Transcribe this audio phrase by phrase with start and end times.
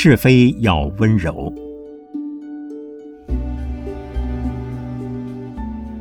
[0.00, 1.52] 是非要温柔。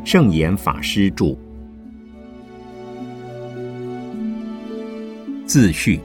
[0.05, 1.35] 圣严法师著。
[5.47, 5.99] 自序：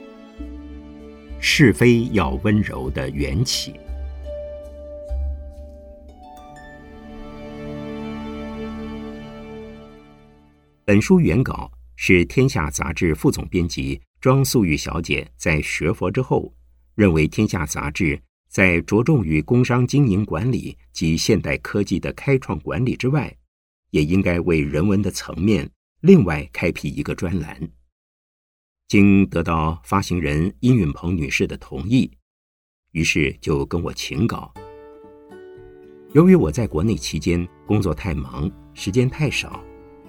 [1.39, 3.75] 是非要温柔的缘起。
[10.83, 16.51] 本书原稿是《天下》杂志副总编辑庄素玉小姐在学佛之后，
[16.95, 23.35] 认为《天下》杂志在着重于工商经营管理及现代科技的开创管理之外，
[23.89, 25.69] 也应该为人文的层面
[26.01, 27.69] 另外开辟一个专栏。
[28.87, 32.11] 经得到发行人殷允鹏女士的同意，
[32.91, 34.53] 于是就跟我请稿。
[36.11, 39.63] 由于我在国内期间工作太忙，时间太少。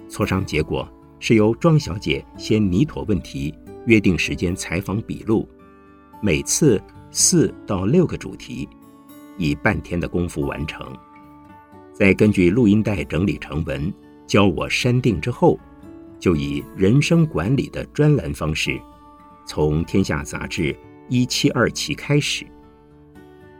[0.07, 0.87] 磋商结果
[1.19, 3.51] 是由庄小姐先拟妥问题，
[3.87, 5.49] 约定时间采访笔录，
[6.21, 8.67] 每次四到六个主题，
[9.37, 10.85] 以半天的功夫完成。
[11.93, 13.93] 再根据录音带整理成文，
[14.27, 15.59] 教我删定之后，
[16.19, 18.79] 就以人生管理的专栏方式，
[19.45, 20.75] 从《天下》杂志
[21.07, 22.45] 一七二期开始。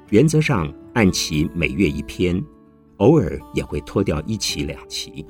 [0.09, 2.43] 原则上按期每月一篇，
[2.97, 5.25] 偶尔也会拖掉一期两期。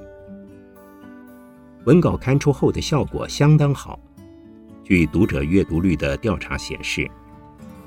[1.85, 3.99] 文稿刊出后的效果相当好，
[4.86, 7.09] 据读者阅读率的调查显示，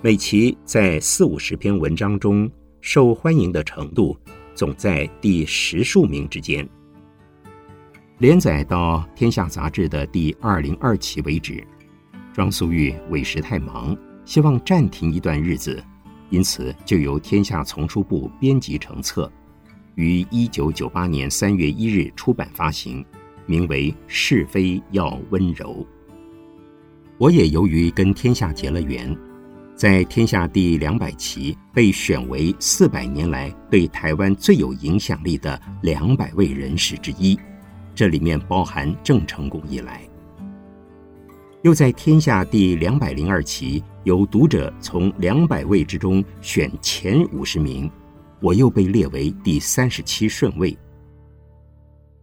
[0.02, 4.18] 每期在四五十篇文章中受欢迎的程度
[4.52, 6.68] 总在第十数名之间。
[8.18, 11.64] 连载到《天下》杂志的第二零二期为止，
[12.32, 15.80] 庄素玉委实太忙，希望暂停一段日子，
[16.30, 19.30] 因此就由《天下》丛书部编辑成册，
[19.94, 23.06] 于一九九八年三月一日出版发行。
[23.46, 25.86] 名为“是非要温柔”。
[27.18, 29.16] 我也由于跟天下结了缘，
[29.74, 37.36] 在天下第两百期被选为四百年来对台湾最有影响力的两百位人士之一，
[37.92, 40.00] 这里面包含郑成功一来。
[41.62, 47.90] 又在天下第两百零二期由读者从两百位之中选前五十名，
[48.40, 50.76] 我又被列为第三十七顺位。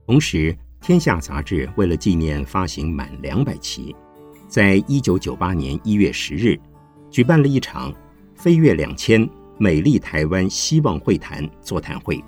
[0.07, 0.57] 同时。
[0.81, 3.95] 天下杂志为了纪念发行满两百期，
[4.47, 6.59] 在一九九八年一月十日，
[7.09, 7.93] 举办了一场
[8.35, 12.23] “飞跃两千，美丽台湾希望会谈”座谈会，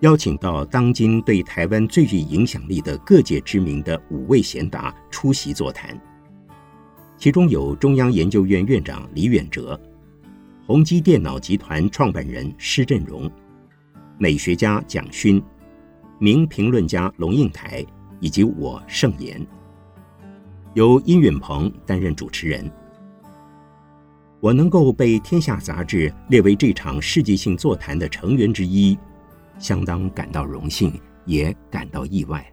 [0.00, 6.00] 邀请到当今对台湾最具影响力的各界知名的五位贤达出席座谈，
[7.18, 9.78] 其中有中央研究院院长李远哲、
[10.66, 13.30] 宏基电脑集团创办人施振荣、
[14.18, 15.42] 美学家蒋勋。
[16.20, 17.84] 名评论家龙应台
[18.20, 19.44] 以及我盛言，
[20.74, 22.70] 由殷允鹏担任主持人。
[24.40, 28.98] 我能够被《天下》杂志列为这场世纪性座谈的成员之一，
[29.58, 30.92] 相当感到荣幸，
[31.24, 32.44] 也感到意外。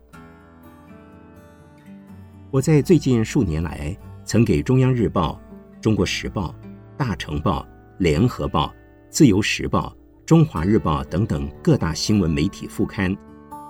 [2.50, 5.42] 我在最近数年来，曾给《中央日报》
[5.82, 6.50] 《中国时报》
[6.96, 7.62] 《大成报》
[7.98, 8.68] 《联合报》
[9.10, 9.96] 《自由时报》
[10.26, 13.16] 《中华日报》等等各大新闻媒体副刊。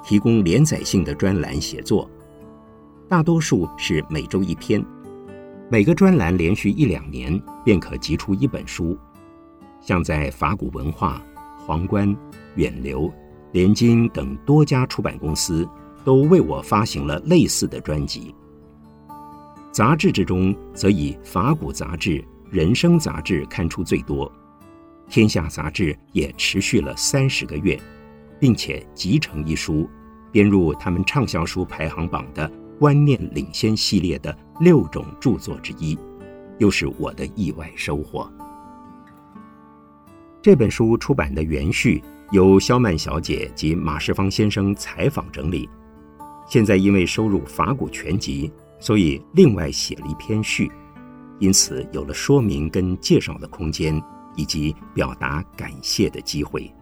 [0.03, 2.09] 提供连载性的专栏写作，
[3.11, 4.81] 大多数是每周一篇，
[5.69, 8.97] 每个专栏连续一两年便可集出一本书。
[9.81, 11.21] 像在法古文化、
[11.57, 12.15] 皇冠、
[12.55, 13.11] 远流、
[13.51, 15.67] 联经等多家出版公司，
[16.05, 18.33] 都为我发行了类似的专辑。
[19.73, 24.31] 杂志之中，则以法古杂志、人生杂志刊出最多，
[25.09, 27.77] 天下杂志也持续了三十个月。
[28.39, 29.87] 并且集成一书，
[30.31, 32.49] 编入他们畅销书排行榜的
[32.81, 35.95] 观念领先系列的六种著作之一，
[36.57, 38.27] 又是我的意外收获。
[40.41, 45.69] 这本书出版的原序由肖曼小姐及马世芳先生采访整理，
[46.47, 48.49] 现在因为收入《法古全集》，
[48.83, 50.71] 所以另外写了一篇序，
[51.37, 54.01] 因此有了说明跟介绍的空间，
[54.35, 56.73] 以及表达感谢的机会。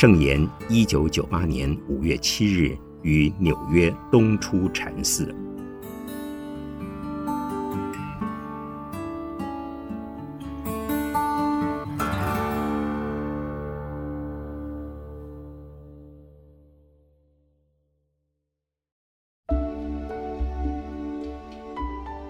[0.00, 5.28] 圣严一九九八年五月七日于纽约东出禅寺。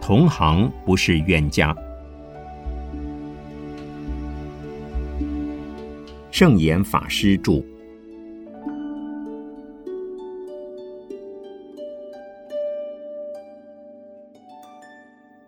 [0.01, 1.73] 同行不是冤家。
[6.41, 7.63] 圣严法师著。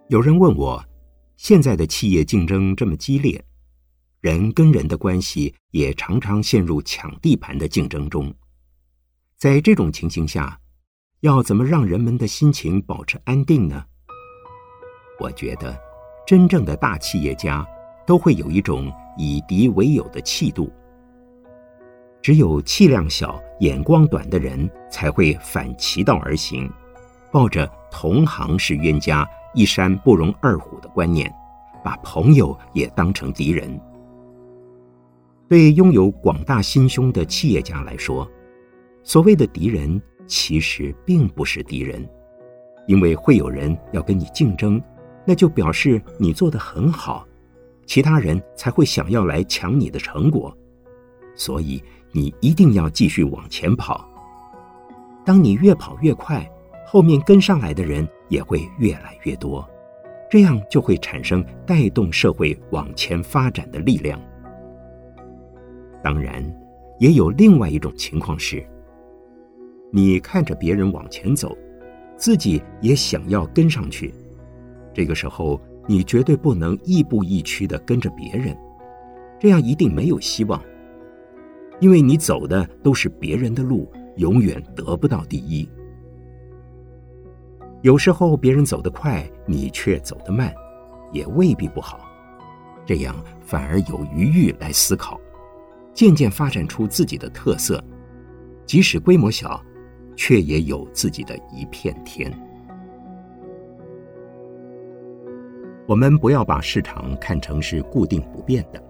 [0.09, 0.85] 有人问我，
[1.39, 3.43] 现在的企业竞争这么激烈，
[4.21, 8.31] 人跟人的关系也常常陷入抢地盘的竞争中。
[9.39, 10.61] 在这种情形下，
[11.21, 13.83] 要怎么让人们的心情保持安定呢？
[15.19, 15.75] 我觉得，
[16.27, 17.67] 真正的大企业家
[18.07, 20.71] 都会有一种以敌为友的气度。
[22.23, 26.71] 只有气量小、眼光短的人，才会反其道而行，
[27.33, 31.29] 抱着同行是冤家，一山不容二虎的观念，
[31.83, 33.79] 把朋友也当成敌人。
[35.49, 38.31] 对拥有广大心胸的企业家来说，
[39.03, 42.09] 所谓的敌人其实并不是敌人，
[42.87, 44.81] 因为会有人要跟你竞争，
[45.27, 47.27] 那就表示你做得很好，
[47.85, 50.57] 其他人才会想要来抢你的成果，
[51.35, 51.83] 所以。
[52.13, 54.09] 你一定要继续往前跑。
[55.25, 56.49] 当你越跑越快，
[56.87, 59.67] 后面跟上来的人也会越来越多，
[60.31, 64.21] 这样就会产生带动社会往前发展的力量。
[66.03, 66.45] 当然，
[66.99, 68.67] 也有另外一种情况是，
[69.91, 71.57] 你看着别人往前走，
[72.17, 74.13] 自己也想要跟上去，
[74.93, 78.57] 这个时候你绝对不能亦步亦趋的跟着别人，
[79.39, 80.61] 这样一定没有希望。
[81.83, 85.69] 因为你走的都是别人的路，永远得不到第一。
[87.81, 90.55] 有时候别人走得快，你却走得慢，
[91.11, 92.09] 也未必不好。
[92.87, 95.21] 这样反而有余裕来思考，
[95.93, 97.83] 渐渐发展出自己的特色。
[98.65, 99.61] 即使规模小，
[100.15, 102.33] 却也有自己的一片天。
[105.89, 108.81] 我们不要把市场看成是固定不变的。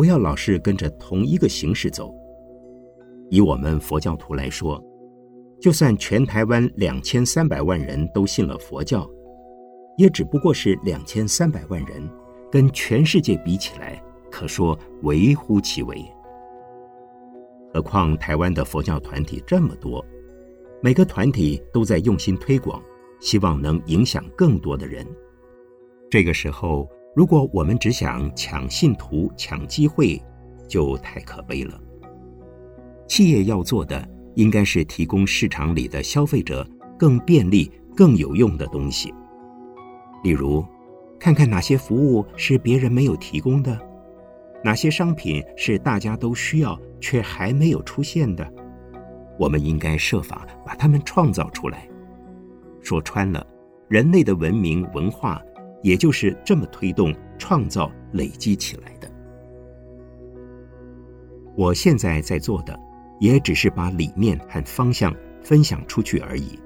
[0.00, 2.10] 不要老是跟着同一个形式走。
[3.28, 4.82] 以我们佛教徒来说，
[5.60, 9.06] 就算全台湾两千三百万人都信了佛教，
[9.98, 12.08] 也只不过是两千三百万人，
[12.50, 16.02] 跟全世界比起来，可说微乎其微。
[17.74, 20.02] 何况台湾的佛教团体这么多，
[20.80, 22.82] 每个团体都在用心推广，
[23.20, 25.06] 希望能影响更多的人。
[26.08, 26.88] 这个时候。
[27.12, 30.22] 如果我们只想抢信徒、抢机会，
[30.68, 31.78] 就太可悲了。
[33.08, 36.64] 企业要做的，应该是提供市场里的消费者
[36.96, 39.12] 更便利、更有用的东西。
[40.22, 40.64] 例如，
[41.18, 43.76] 看看哪些服务是别人没有提供的，
[44.62, 48.48] 哪些商品是大家都需要却还没有出现的，
[49.36, 51.88] 我们应该设法把它们创造出来。
[52.80, 53.44] 说穿了，
[53.88, 55.42] 人类的文明文化。
[55.82, 59.10] 也就是这么推动、创造、累积起来的。
[61.56, 62.78] 我现在在做的，
[63.20, 66.58] 也只是把理念和方向分享出去而已。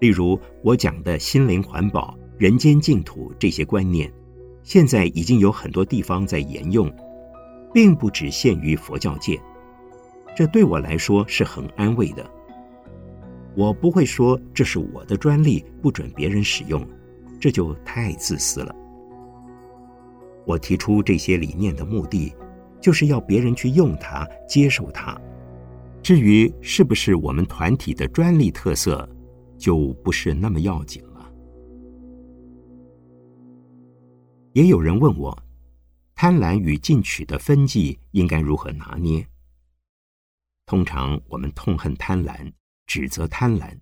[0.00, 4.12] 例如，我讲的心灵环保、人间净土这些观念，
[4.62, 6.92] 现在已经有很多地方在沿用，
[7.72, 9.40] 并不只限于佛教界。
[10.36, 12.24] 这对我来说是很安慰的。
[13.56, 16.86] 我不会说这是我的专利，不准别人使用。
[17.40, 18.74] 这就太自私了。
[20.46, 22.34] 我提出这些理念的目的，
[22.80, 25.20] 就是要别人去用它、接受它。
[26.02, 29.06] 至于是不是我们团体的专利特色，
[29.58, 31.30] 就不是那么要紧了。
[34.52, 35.36] 也有人问我，
[36.14, 39.24] 贪婪与进取的分际应该如何拿捏？
[40.66, 42.50] 通常我们痛恨贪婪，
[42.86, 43.76] 指责贪婪，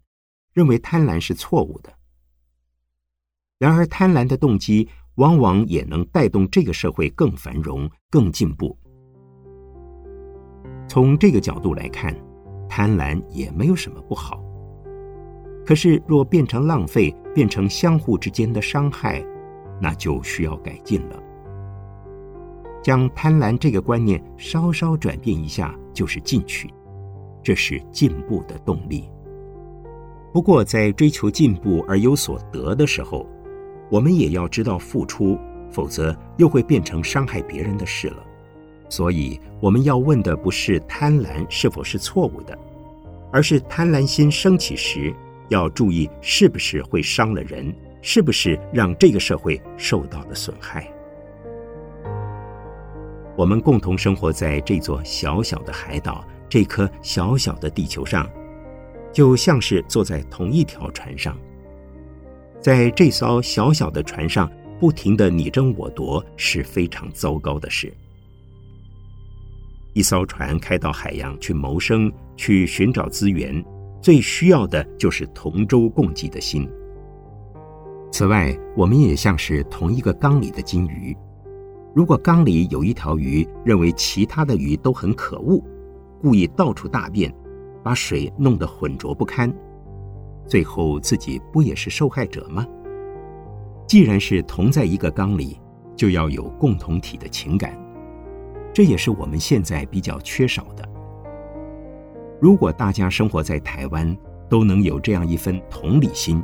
[0.52, 1.95] 认为贪婪是错误的。
[3.58, 8.76] 然而，贪婪的动机往往也能带动这个社会更繁荣、更进步。
[10.86, 12.14] 从这个角度来看，
[12.68, 14.42] 贪婪也没有什么不好。
[15.64, 19.24] 可是，若变成浪费，变成相互之间的伤害，
[19.80, 21.22] 那就需要改进了。
[22.82, 26.72] 将贪婪这个观念稍稍转变一下，就是进取，
[27.42, 29.10] 这是进步的动力。
[30.32, 33.26] 不过，在追求进步而有所得的时候，
[33.90, 35.38] 我们也要知道付出，
[35.70, 38.24] 否则又会变成伤害别人的事了。
[38.88, 42.56] 所以，我们要问的不是贪婪是否是错误的，
[43.32, 45.12] 而是贪婪心升起时，
[45.48, 50.88] 要注意是不是会伤了人，是不是让这个社会受到了损害。
[53.36, 58.28] 我们共同生活在这座小小的海岛，这颗小小的地球上，
[59.12, 61.36] 就像是坐在同一条船上。
[62.60, 67.92] 在这艘小小的船上，不停的你争我夺是非常糟糕的事。
[69.92, 73.64] 一艘船开到海洋去谋生、去寻找资源，
[74.00, 76.68] 最需要的就是同舟共济的心。
[78.12, 81.16] 此外，我们也像是同一个缸里的金鱼。
[81.94, 85.62] 如果缸里有一条鱼认为其他的鱼都很可恶，
[86.20, 87.32] 故意到处大便，
[87.82, 89.50] 把水弄得浑浊不堪，
[90.46, 92.66] 最后自己不也是受害者吗？
[93.86, 95.60] 既然是同在一个缸里，
[95.94, 97.78] 就要有共同体的情感，
[98.72, 100.88] 这也是我们现在比较缺少的。
[102.40, 104.16] 如果大家生活在台湾，
[104.48, 106.42] 都能有这样一份同理心。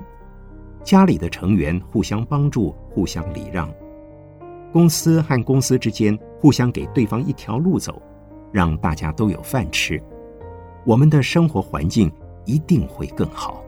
[0.82, 3.72] 家里的成员互相帮助、互相礼让，
[4.72, 8.00] 公司和公司之间互相给对方一条路走，
[8.50, 10.02] 让大家都有饭吃，
[10.84, 12.10] 我们的生活环境
[12.44, 13.62] 一定会更好。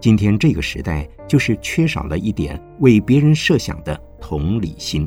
[0.00, 5.06] 今天这个时代就是缺少了一点为别人设想的同理心。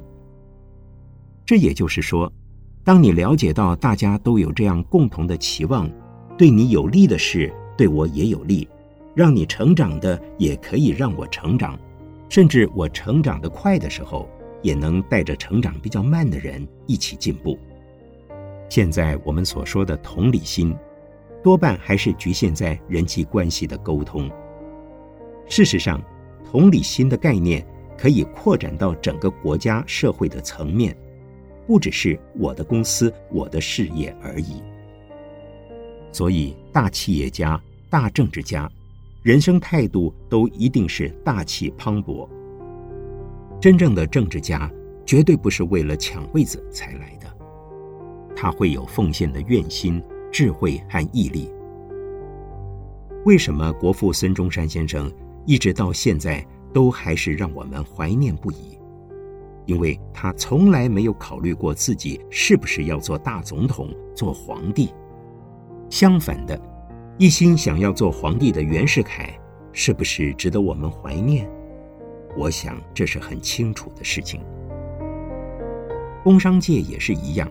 [1.43, 2.31] 这也就是说，
[2.83, 5.89] 当你了解到大家都有这样共同的期望，
[6.37, 8.67] 对你有利的事，对我也有利。
[9.15, 11.77] 让你成长的，也可以让我成长，
[12.29, 14.27] 甚至我成长的快的时候，
[14.61, 17.57] 也能带着成长比较慢的人一起进步。
[18.69, 20.75] 现在我们所说的同理心，
[21.43, 24.29] 多半还是局限在人际关系的沟通。
[25.47, 26.01] 事实上，
[26.49, 27.65] 同理心的概念
[27.97, 30.95] 可以扩展到整个国家社会的层面，
[31.67, 34.61] 不只是我的公司、我的事业而已。
[36.11, 38.69] 所以，大企业家、大政治家。
[39.21, 42.27] 人生态度都一定是大气磅礴。
[43.61, 44.69] 真正的政治家
[45.05, 47.33] 绝对不是为了抢位子才来的，
[48.35, 51.49] 他会有奉献的愿心、智慧和毅力。
[53.23, 55.09] 为什么国父孙中山先生
[55.45, 58.77] 一直到现在都还是让我们怀念不已？
[59.65, 64.93] 因为他从来没有考虑过自己是不是要做大总统、做皇帝。
[65.89, 66.59] 相反的。
[67.19, 69.31] 一心想要做皇帝的袁世凯，
[69.71, 71.47] 是不是值得我们怀念？
[72.35, 74.41] 我想这是很清楚的事情。
[76.23, 77.47] 工商界也是一样，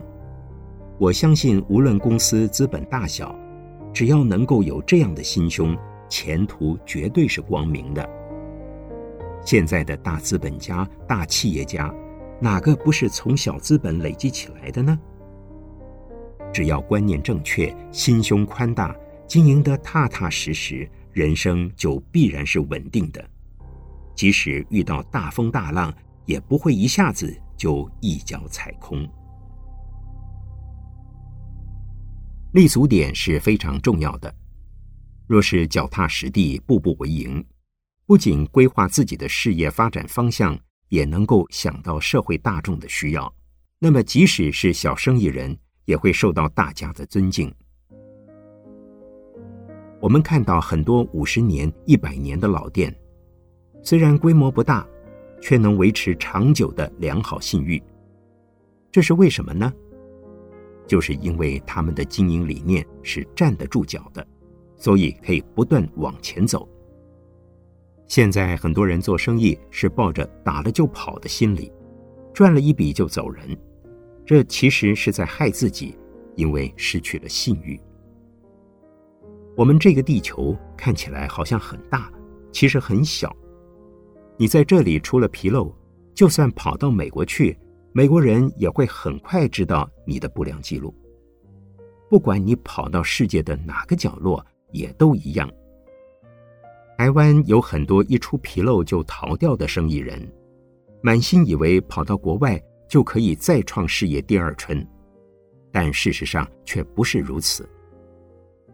[0.99, 3.33] 我相信无论公司资本大小，
[3.93, 5.77] 只要能够有这样的心胸，
[6.13, 8.07] 前途绝对是光明的。
[9.43, 11.91] 现在的大资本家、大企业家，
[12.39, 14.95] 哪个不是从小资本累积起来的呢？
[16.53, 18.95] 只要观念正确，心胸宽大。
[19.25, 23.25] 经营得踏踏实实，人生就必然是稳定的。
[24.13, 25.91] 即使遇到大风大浪，
[26.27, 29.03] 也不会一下子就一脚踩空。
[32.51, 34.31] 立足点是非常重要的。
[35.33, 37.43] 若是脚踏实地，步步为营，
[38.05, 40.55] 不仅规划自己的事业发展方向，
[40.89, 43.33] 也能够想到社会大众的需要，
[43.79, 47.51] 那么即使是小生意人，也会受到大家的尊敬。
[49.99, 52.95] 我们看到很多五十年、一百年的老店，
[53.81, 54.87] 虽然规模不大，
[55.41, 57.81] 却能维持长久的良好信誉。
[58.91, 59.73] 这是为什么呢？
[60.85, 64.23] 就是因为他们的经营理念是站得住脚的，
[64.83, 66.67] 所以可以不断往前走。
[68.05, 71.71] 现在很多人做生意是抱着打了就跑的心理，
[72.33, 73.57] 赚了一笔就走人，
[74.25, 75.97] 这其实是在害自己，
[76.35, 77.79] 因为失去了信誉。
[79.55, 82.11] 我们这个地球看起来好像很大，
[82.51, 83.33] 其实很小。
[84.35, 85.73] 你在这里出了纰漏，
[86.13, 87.57] 就算跑到美国去，
[87.93, 90.93] 美国人也会很快知道你的不良记录。
[92.09, 95.49] 不管你跑到世界的哪个角落，也都一样。
[96.97, 100.21] 台湾有很多一出纰漏就逃掉的生意人，
[101.01, 104.85] 满心以为跑到国外就可以再创事业第二春，
[105.71, 107.67] 但事实上却不是如此。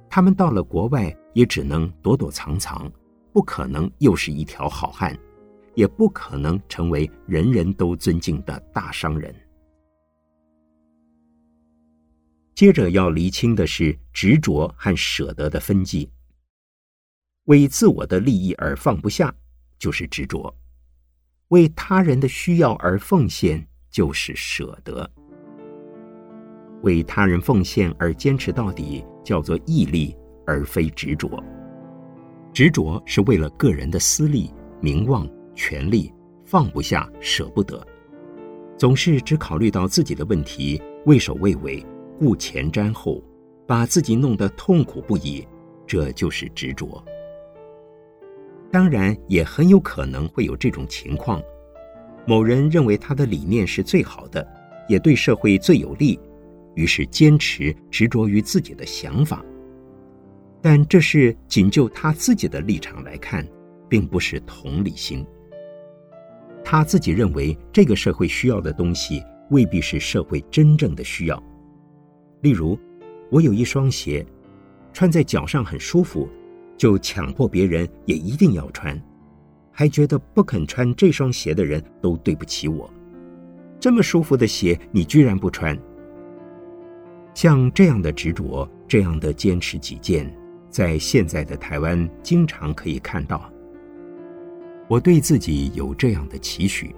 [0.10, 2.91] 他们到了国外，也只能躲躲藏藏，
[3.32, 5.18] 不可能又是一条好汉，
[5.75, 9.34] 也不可能成为人人都尊敬的大商人。
[12.60, 16.12] 接着要厘清的是执着和舍得的分际。
[17.46, 19.34] 为自我的利益而放不下，
[19.78, 20.54] 就是执着；
[21.48, 25.10] 为他人的需要而奉献，就是舍得。
[26.82, 30.13] 为他人奉献而坚持到底，叫做毅力，
[30.46, 31.42] 而非执着。
[32.54, 35.25] 执着是为了个人的私利、名望、
[35.56, 36.13] 权利，
[36.46, 37.82] 放不下、舍不得，
[38.78, 41.82] 总是只考虑到自己的问题，畏首畏尾，
[42.19, 43.23] 顾前瞻后，
[43.65, 45.47] 把自己弄得痛苦不已，
[45.88, 47.01] 这就是执着。
[48.69, 51.41] 当然，也很有可能会有这种情况：
[52.27, 54.45] 某人认为他的理念是最好的，
[54.89, 56.19] 也对社会最有利。
[56.75, 59.43] 于是坚持执着于自己的想法，
[60.61, 63.45] 但这是仅就他自己的立场来看，
[63.89, 65.25] 并不是同理心。
[66.63, 71.43] 他自己认为这个社会需要的东西，未必是社会真正的需要。
[72.41, 72.77] 例如，
[73.29, 74.25] 我有一双鞋，
[74.93, 76.27] 穿在脚上很舒服，
[76.77, 79.00] 就强迫别人也一定要穿，
[79.72, 82.89] 还觉得不肯穿这双鞋的人都对不起我。
[83.79, 85.77] 这么舒服的鞋，你居然不穿？
[87.34, 90.29] 像这样的执着，这样的坚持己见，
[90.69, 93.50] 在现在的台湾经常可以看到。
[94.88, 96.96] 我对自己有这样的期许，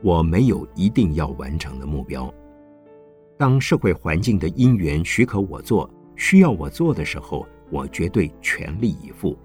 [0.00, 2.32] 我没有一定要完成的目标。
[3.38, 9.36] 当社会环境的因缘许可我做、需要我做的时候，我绝对全力以赴。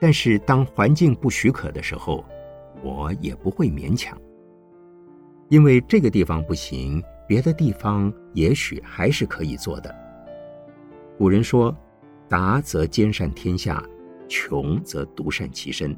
[0.00, 2.24] 但是当环境不许可的时候，
[2.82, 4.18] 我也不会勉强。
[5.48, 9.94] 因为这个地方不行，别的地方也许还是可以做的。
[11.16, 11.74] 古人说
[12.28, 13.82] ：“达则兼善天下，
[14.28, 15.96] 穷则独善其身。”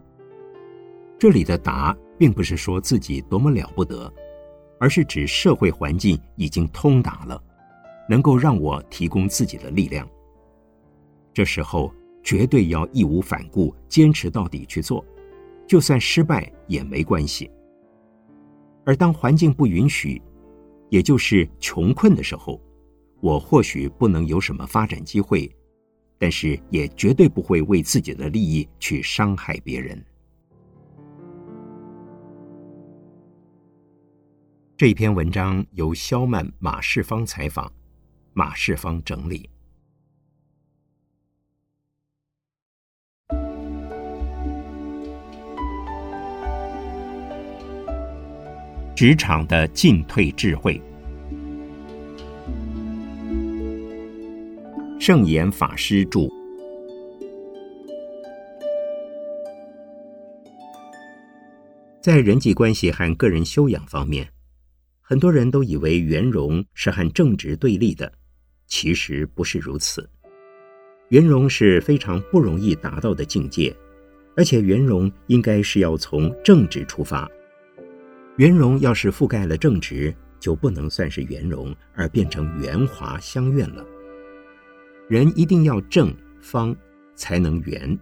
[1.19, 4.13] 这里的“达”并不是说自己多么了不得，
[4.79, 7.43] 而是指社会环境已经通达了，
[8.09, 10.09] 能够让我提供自己的力量。
[11.33, 11.93] 这时候
[12.23, 15.05] 绝对要义无反顾、坚持到底去做，
[15.67, 17.51] 就算失败也没关系。
[18.85, 20.21] 而当环境不允许，
[20.89, 22.61] 也就是穷困的时候，
[23.21, 25.51] 我或许不能有什么发展机会，
[26.19, 30.03] 但是也绝对不会为自己的利益去伤害别人。
[34.79, 37.69] 这篇文章由肖曼、马世芳采访，
[38.33, 39.51] 马世芳整理。
[48.95, 50.81] 职场的进退智慧，
[55.01, 56.21] 圣严法师著。
[62.01, 64.33] 在人际关系和个人修养方面，
[65.11, 68.13] 很多人都以为圆融是和正直对立的，
[68.67, 70.07] 其实不是如此。
[71.09, 73.75] 圆融是非常不容易达到的境界，
[74.37, 77.27] 而且圆融应该是要从正直出发。
[78.37, 83.83] 圆融要是覆盖了正直，就不能算是圆融，而变成圆滑相愿了。
[85.09, 86.77] 人一定要正方
[87.15, 87.99] 才能圆，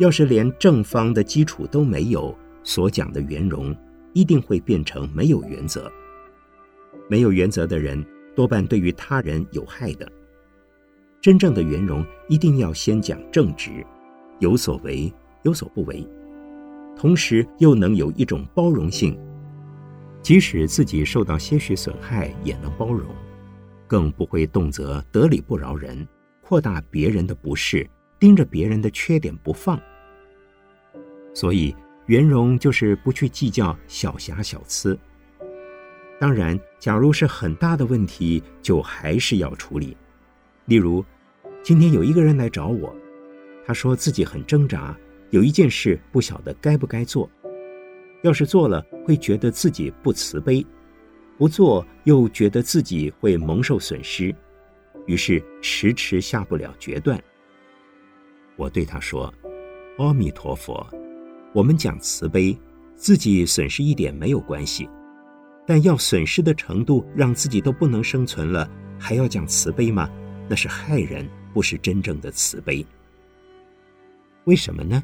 [0.00, 3.72] 要是连正方的基础都没有，所讲的圆融
[4.12, 5.88] 一定会变成没有原则。
[7.08, 10.10] 没有原则的人，多半对于他人有害的。
[11.20, 13.84] 真正的圆融，一定要先讲正直，
[14.38, 16.06] 有所为有所不为，
[16.96, 19.18] 同时又能有一种包容性。
[20.22, 23.06] 即使自己受到些许损害，也能包容，
[23.86, 26.06] 更不会动辄得理不饶人，
[26.40, 27.88] 扩大别人的不是，
[28.18, 29.80] 盯着别人的缺点不放。
[31.32, 31.74] 所以，
[32.06, 34.98] 圆融就是不去计较小瑕小疵。
[36.18, 39.96] 当然，假如是很大的问题，就还是要处理。
[40.66, 41.04] 例如，
[41.62, 42.94] 今天有一个人来找我，
[43.64, 44.96] 他说自己很挣扎，
[45.30, 47.28] 有一件事不晓得该不该做。
[48.22, 50.64] 要是做了，会觉得自己不慈悲；
[51.38, 54.34] 不做，又觉得自己会蒙受损失，
[55.06, 57.22] 于是迟迟下不了决断。
[58.56, 59.32] 我对他说
[59.98, 60.84] ：“阿弥陀佛，
[61.52, 62.58] 我们讲慈悲，
[62.96, 64.88] 自己损失一点没有关系，
[65.66, 70.08] 但要损失的程度让自己都不能生存了，还要讲慈悲吗？
[70.48, 72.84] 那是害人，不是真正的慈悲。
[74.44, 75.02] 为什么呢？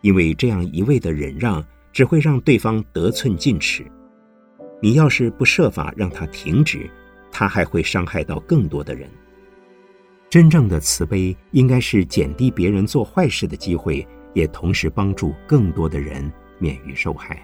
[0.00, 1.64] 因为这样一味的忍让。”
[1.96, 3.82] 只会让对方得寸进尺。
[4.82, 6.90] 你要是不设法让他停止，
[7.32, 9.08] 他还会伤害到更多的人。
[10.28, 17.40] 真正的慈悲应该是减低别人做坏事的机会，也同时帮助更多的人免于受害。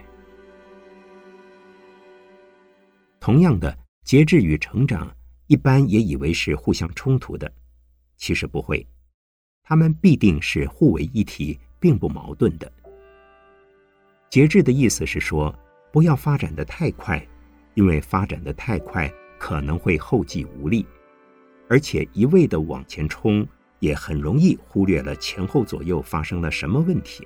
[3.23, 5.09] 同样的，节制与成长
[5.47, 7.49] 一般也以为是互相冲突的，
[8.17, 8.85] 其实不会，
[9.63, 12.71] 他们必定是互为一体，并不矛盾的。
[14.29, 15.57] 节制的意思是说，
[15.93, 17.25] 不要发展的太快，
[17.75, 19.09] 因为发展的太快
[19.39, 20.85] 可能会后继无力，
[21.69, 23.47] 而且一味的往前冲，
[23.79, 27.25] 也很容易忽略了前后左右发生了什么问题。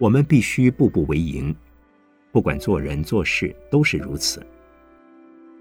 [0.00, 1.54] 我们必须步步为营，
[2.32, 4.44] 不管做人做事都是如此。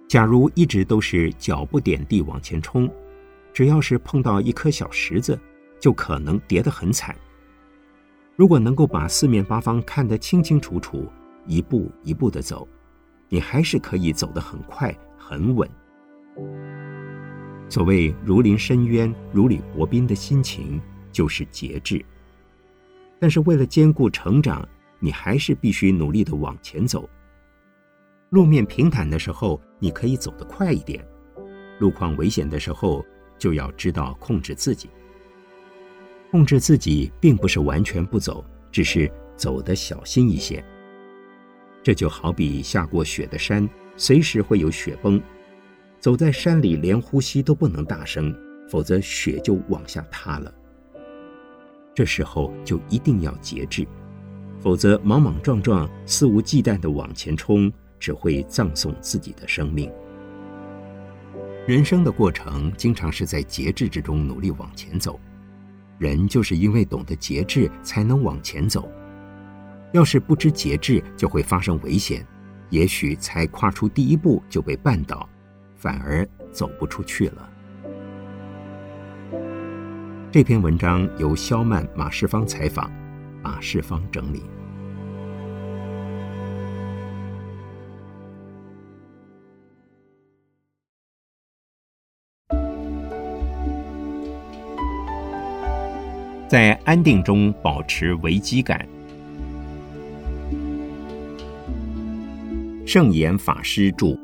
[0.10, 2.90] 假如一直都是脚不点地往前冲，
[3.54, 5.40] 只要是碰到一颗小石子，
[5.80, 7.16] 就可能跌得很惨。
[8.36, 11.08] 如果能够把四面八方看得清清楚楚，
[11.46, 12.68] 一步一步的走，
[13.28, 15.70] 你还是可以走得很快很稳。
[17.70, 22.04] 所谓如临深渊、如履薄冰的心情，就是节制。
[23.20, 24.68] 但是为了兼顾成长，
[24.98, 27.08] 你还是必须努力的往前走。
[28.30, 31.02] 路面平坦的时候，你可以走得快一点；
[31.80, 33.04] 路况危险的时候，
[33.40, 34.88] 就要知道控制自己。
[36.30, 40.64] 控制自己，并不是完全不走，只是走得小心一些。
[41.82, 45.20] 这就好比下过雪的山，随时会有雪崩。
[46.00, 48.32] 走在山里，连呼吸都不能大声，
[48.70, 50.54] 否则雪就往下塌了。
[51.96, 53.88] 这时候就一定要节制，
[54.60, 57.74] 否则莽莽撞撞、肆无忌惮地往前冲。
[58.00, 59.92] 只会葬送自己的生命。
[61.68, 65.20] 人生的过程经常是在节制之中努力往前走，
[66.00, 68.90] 人就是因为懂得节制才能往前走。
[69.92, 72.26] 要是不知节制，就会发生危险，
[72.70, 75.28] 也许才跨出第一步就被绊倒，
[75.76, 77.50] 反而走不出去了。
[80.32, 82.92] 这篇文章由肖曼、马世芳采访，
[83.42, 84.44] 马世芳整理。
[96.50, 98.84] 在安定中保持危机感。
[102.88, 104.18] 圣严法师著。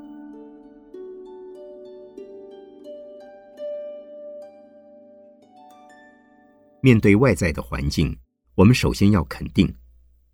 [6.82, 8.18] 面对外在的环境，
[8.56, 9.72] 我们首先要肯定，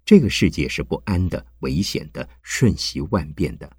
[0.06, 3.70] 这个世界是不安的、危险的、瞬息万变的，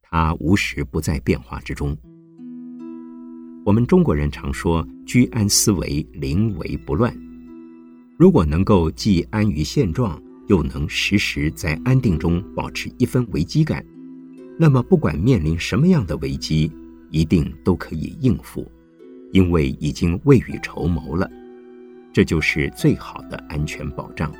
[0.00, 1.98] 它无时不在变化之中。
[3.66, 7.12] 我们中国人常说“居安思危，临危不乱”。
[8.16, 13.84] 如果能够既安于现状，又能时时在安定中保持一分危机感，
[14.56, 16.70] 那么不管面临什么样的危机，
[17.10, 18.70] 一定都可以应付，
[19.32, 21.28] 因为已经未雨绸缪了。
[22.12, 24.32] 这就是最好的安全保障。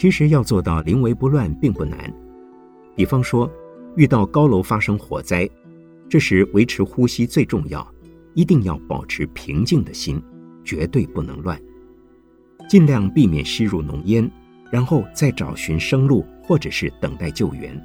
[0.00, 2.12] 其实要做到临危不乱并不难。
[2.96, 3.48] 比方说，
[3.94, 5.48] 遇到高楼发生火灾。
[6.10, 7.88] 这时，维持呼吸最重要，
[8.34, 10.20] 一定要保持平静的心，
[10.64, 11.56] 绝对不能乱。
[12.68, 14.28] 尽量避免吸入浓烟，
[14.72, 17.80] 然后再找寻生路，或者是等待救援。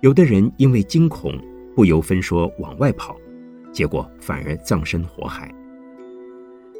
[0.00, 1.36] 有的人因为惊恐，
[1.74, 3.16] 不由分说往外跑，
[3.72, 5.48] 结果反而葬身火海；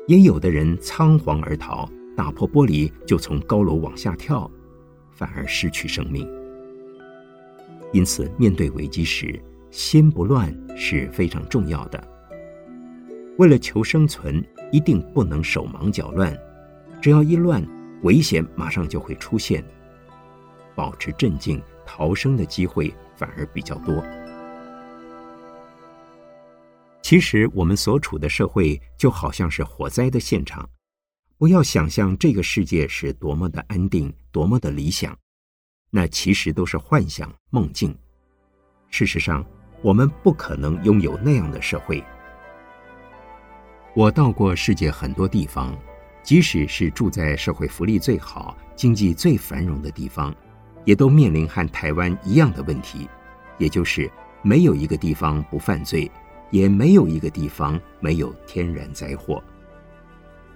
[0.06, 4.48] 也有的人仓皇而逃，打破玻璃就从高楼往下跳，
[5.10, 6.24] 反而失去生命。
[7.92, 9.40] 因此，面对危机时，
[9.70, 12.08] 心不乱是非常重要的。
[13.38, 16.36] 为了求生存，一定不能手忙脚乱。
[17.00, 17.64] 只要一乱，
[18.02, 19.64] 危险马上就会出现。
[20.74, 24.02] 保持镇静，逃生的机会反而比较多。
[27.02, 30.68] 其实，我们所处的社会就好像是火灾的现场。
[31.36, 35.16] 不要想象这个世界是多么的安定，多么的理想，
[35.90, 37.96] 那其实都是幻想、梦境。
[38.90, 39.46] 事实上，
[39.82, 42.02] 我们不可能拥有那样的社会。
[43.94, 45.76] 我到过世界很多地方，
[46.22, 50.34] 即使是住在社会福利最好、经济最繁荣的地方，
[50.84, 53.08] 也都面临和台湾一样的问题，
[53.56, 54.10] 也就是
[54.42, 56.10] 没有一个地方不犯罪，
[56.50, 59.42] 也没有一个地方没有天然灾祸。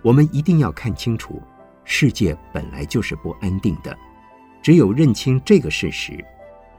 [0.02, 1.40] 我们一定要看清楚，
[1.84, 3.96] 世界本来就是不安定的，
[4.60, 6.24] 只有认清这个事实。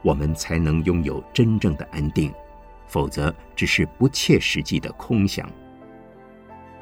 [0.03, 2.31] 我们才能拥有真正的安定，
[2.85, 5.49] 否则只是不切实际的空想。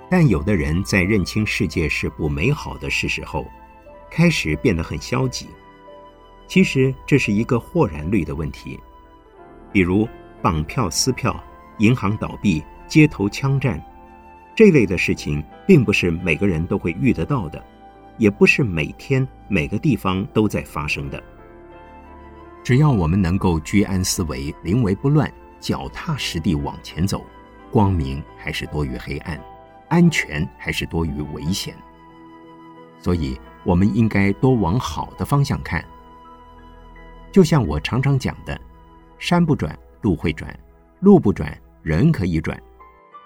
[0.09, 3.45] 但有的人在认清世界是不美好的事实后，
[4.09, 5.47] 开始变得很消极。
[6.47, 8.77] 其实这是一个豁然率的问题。
[9.71, 10.05] 比如
[10.41, 11.41] 绑票撕票、
[11.77, 13.81] 银行倒闭、街头枪战
[14.53, 17.63] 这类的事情，并不是每个人都会遇得到的，
[18.17, 21.23] 也不是每天每个地方都在发生的。
[22.63, 27.25] 只要我们能够居安思危、临危不乱、脚踏实地往前走，
[27.71, 29.41] 光明还是多于黑暗，
[29.89, 31.75] 安全还是多于危险。
[32.99, 35.83] 所以，我们应该多往好的方向看。
[37.31, 38.59] 就像我常常讲的
[39.17, 40.55] ：“山不转路会转，
[40.99, 42.61] 路不转人可以转。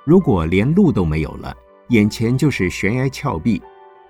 [0.06, 1.54] 如果连路都没有了，
[1.90, 3.62] 眼前就是悬崖峭壁，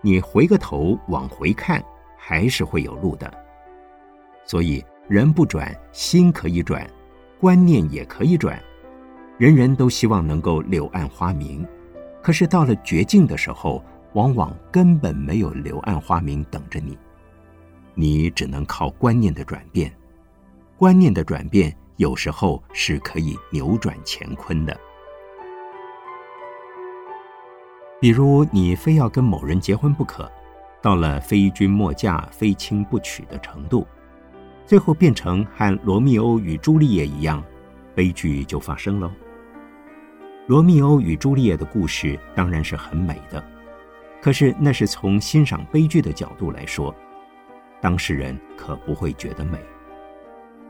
[0.02, 1.84] 你回个头往回看，
[2.16, 3.34] 还是会有路的。”
[4.46, 4.86] 所以。
[5.08, 6.90] 人不转，心可以转，
[7.40, 8.60] 观念也可以转。
[9.38, 11.64] 人人都希望能够柳暗花明，
[12.24, 16.98] 可是到了绝境的时候，往往根本没有柳暗花明等着你。
[17.94, 19.94] 你只能靠观念的转变，
[20.76, 24.76] 观念的转变有时候是可以扭转乾坤的。
[28.02, 30.30] 比如你非要跟某人结婚不可，
[30.82, 33.86] 到了非君莫嫁、非亲不娶的程度，
[34.66, 37.44] 最后变成和罗密欧与朱丽叶一样，
[37.94, 39.12] 悲剧就发生了。
[40.48, 43.44] 罗密欧与朱丽叶的故事当然是很美的，
[44.22, 46.94] 可是那是从欣赏悲剧的角度来说，
[47.80, 49.60] 当事人可不会觉得美。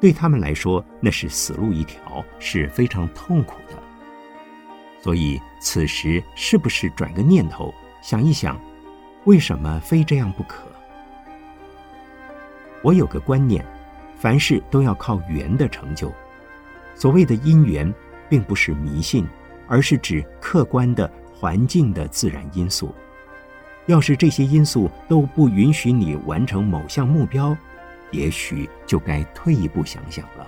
[0.01, 3.81] 对他们来说，那是死路一条，是非常痛苦的。
[5.01, 8.59] 所以，此时是不是转个念头，想一想，
[9.23, 10.67] 为什么非这样不可？
[12.81, 13.65] 我有个观念，
[14.15, 16.13] 凡事都要靠缘的成就。
[16.95, 17.93] 所谓的因缘，
[18.29, 19.27] 并不是迷信，
[19.67, 22.93] 而是指客观的环境的自然因素。
[23.85, 27.55] 要是这些因素都不允许你完成某项目标，
[28.11, 30.47] 也许就该退一步想想了。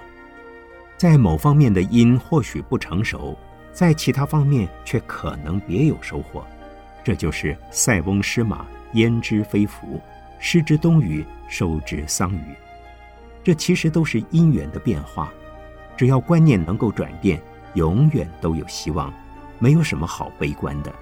[0.97, 3.37] 在某方面的因或许不成熟。
[3.73, 6.43] 在其他方面却可能别有收获，
[7.03, 10.01] 这就是塞翁失马焉知非福，
[10.39, 12.55] 失之东隅收之桑榆。
[13.47, 15.31] 这其实都是因缘的变化，
[15.95, 17.41] 只要观念能够转变，
[17.75, 19.09] 永远都有希望，
[19.57, 20.93] 没有什么好悲观的。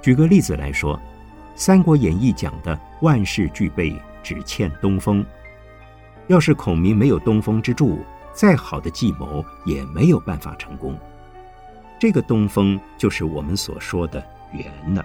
[0.00, 0.96] 举个例子来说，
[1.56, 5.26] 《三国演义》讲的万事俱备，只欠东风。
[6.28, 7.98] 要是孔明没有东风之助，
[8.32, 10.96] 再好的计谋也没有办法成功。
[11.98, 15.04] 这个东风就是我们所说的缘了。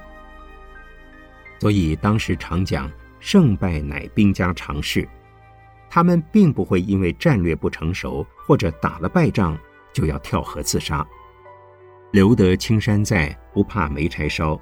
[1.60, 2.88] 所以当时常讲
[3.26, 5.10] 胜败乃兵家常事，
[5.90, 9.58] 他们并不会因为战略不成熟或者打了败仗
[9.92, 11.04] 就要跳河自杀。
[12.12, 14.62] 留得青山在，不怕没柴烧。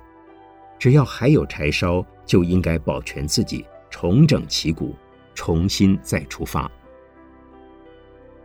[0.80, 4.96] 只要还有柴烧，就应该保全自己，重整旗鼓，
[5.36, 6.72] 重新再出发。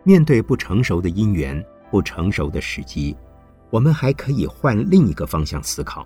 [0.02, 3.16] 面对不成熟的因缘、不成熟的时机，
[3.70, 6.04] 我们还可以换另一个方向思考，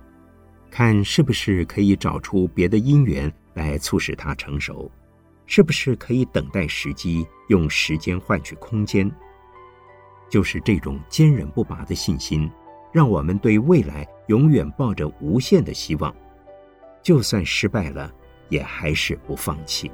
[0.75, 4.89] 看是不是可以找出别的因缘来促使它成熟，
[5.45, 9.07] 是不是可以等待时机，用时间换取空间。
[10.31, 12.49] 就是这种坚韧不拔的信心，
[12.91, 16.11] 让我们对未来永远抱着无限的希望，
[17.03, 18.11] 就算失败了，
[18.49, 19.91] 也还是不放弃。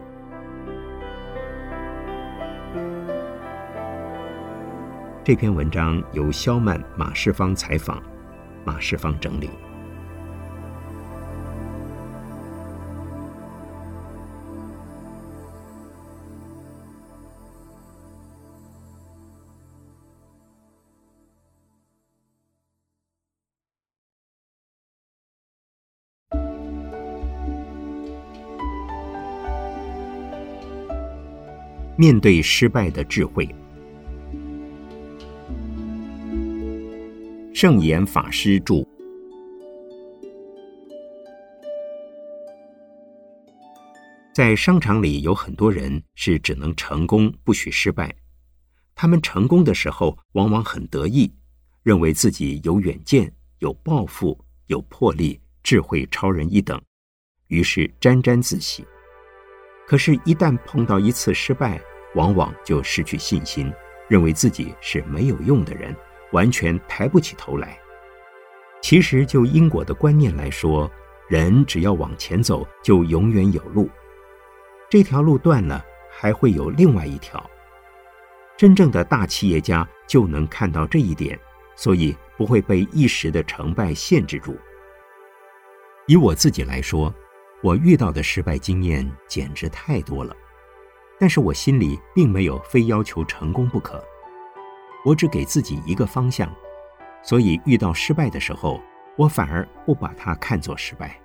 [5.25, 8.01] 这篇文章由肖曼、马世芳采访，
[8.63, 9.49] 马世芳整理。
[31.99, 33.45] 面对失败的智慧。
[37.53, 38.87] 圣严法师著。
[44.33, 48.15] 在商场里有很多人是只能成功不许失败，
[48.95, 51.29] 他们成功的时候往往很得意，
[51.83, 56.81] 认为自己有远见、有抱负、有魄力、智慧超人一等，
[57.47, 58.85] 于是沾沾自喜。
[59.89, 61.81] 可是，一旦碰到一次失败，
[62.13, 63.73] 往往就失去信心，
[64.07, 65.95] 认为自己是没有用的人。
[66.31, 67.75] 完全抬不起头来。
[68.81, 70.87] 其实，就因果的观念来说，
[71.27, 73.89] 人只要往前走，就永远有路。
[74.91, 77.43] 这条路断了，还会有另外一条。
[78.55, 81.39] 真正的大企业家就能看到这一点，
[81.75, 84.55] 所以不会被一时的成败限制住。
[86.05, 87.11] 以我自己来说，
[87.61, 90.33] 我遇到的失败经验简直太多了，
[91.19, 94.01] 但是我心里并没有非要求成功不可。
[95.03, 96.49] 我只给自己一个方向，
[97.21, 98.81] 所以遇到失败的时候，
[99.17, 101.19] 我反而不把它看作失败。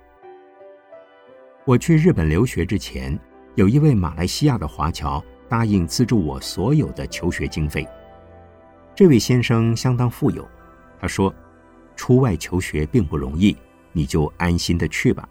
[1.63, 3.17] 我去日本留学之前，
[3.55, 7.87] 有一位马来西亚的华侨答应资助我所有的求学经费。
[8.93, 10.47] 这位先生相当富有，
[10.99, 11.33] 他说
[11.95, 13.55] ：“出外求学并不容易，
[13.93, 15.27] 你就安心的去吧。”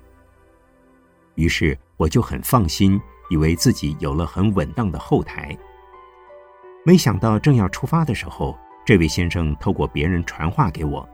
[1.34, 5.56] 于是我就很放心，以为自己有了很稳当的后台。
[6.84, 11.08] 没想到正要出发的时候，这位先生透过别人传话给我，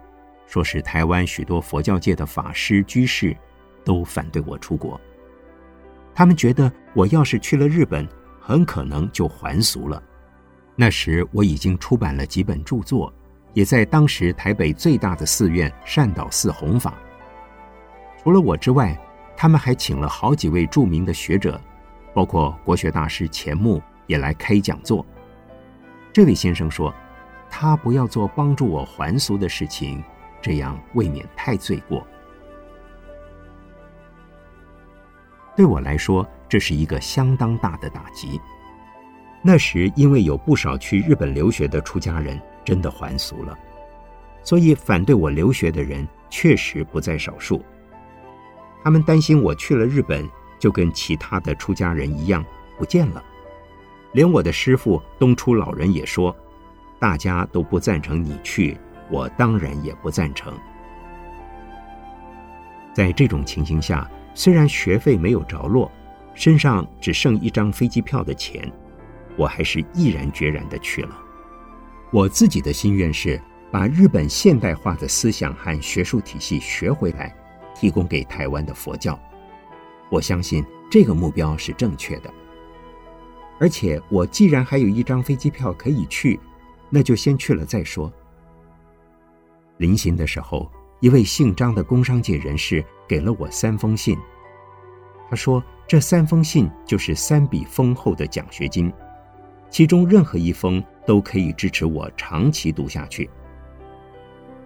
[0.47, 3.37] 说是台湾许多佛教界的法师居士
[3.85, 5.01] 都反对我出国。
[6.13, 8.07] 他们觉得我要是去了日本，
[8.41, 10.03] 很可能就还俗了。
[10.75, 13.13] 那时我已经出版了几本著作，
[13.55, 16.95] 也在当时台北最大的寺院善导寺弘法。
[18.23, 18.99] 除了我之外，
[19.41, 21.59] 他们还请了好几位著名的学者，
[22.13, 25.03] 包括国学大师钱穆也来开讲座。
[26.13, 26.95] 这位先生说
[27.49, 30.05] ：“他不要做帮助我还俗的事情，
[30.43, 32.07] 这样未免太罪过。
[35.57, 38.39] 对我来说，这是一个相当大的打击。
[39.41, 43.59] 那时，因为有不少去日本留学的出家人真的还俗了，
[44.43, 47.65] 所以反对我留学的人确实不在少数。
[48.83, 52.45] 他们担心我去了日本，就跟其他的出家人一样
[52.79, 53.23] 不见了。
[54.13, 56.35] 连我的师傅东初老人也说
[56.99, 58.77] ：“大家都不赞成你去，
[59.11, 60.53] 我当然也不赞成。”
[62.93, 65.91] 在这种情形下，虽然学费没有着落，
[66.35, 68.71] 身上只剩一张飞机票的钱。
[69.37, 71.17] 我还是毅然决然的去了。
[72.11, 73.41] 我自己的心愿是
[73.71, 77.35] 把日本现代化的思想和学术体系学回来，
[77.81, 79.19] 提供给台湾的佛教。
[80.11, 82.31] 我相信这个目标是正确的。
[83.59, 86.39] 而且我既然还有一张飞机票可以去，
[86.91, 88.13] 那就先去了再说。
[89.79, 94.19] 临行的时候，一位姓张的工商界人士给了我三封信。
[95.31, 98.93] 他说，这三封信就是三笔丰厚的奖学金。
[99.71, 103.31] 其中任何一封都可以支持我长期读下去。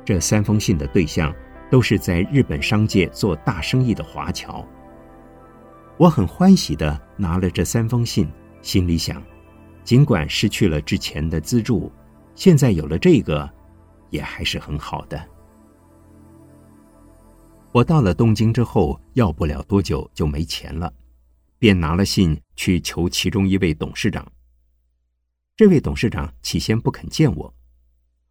[0.05, 1.33] 这三封信的对象
[1.75, 4.65] 都是在日本商界做大生意的华侨。
[5.97, 8.31] 我很欢喜的拿了这三封信，
[8.63, 9.21] 心里想，
[9.83, 11.91] 尽管失去了之前的资助，
[12.37, 13.53] 现在有了这个，
[14.11, 15.21] 也还是很好的。
[17.73, 20.95] 我到了东京之后，要不了多久就没钱了，
[21.59, 24.25] 便拿了信去求其中一位董事长。
[25.57, 27.53] 这位董事长起先不肯见我，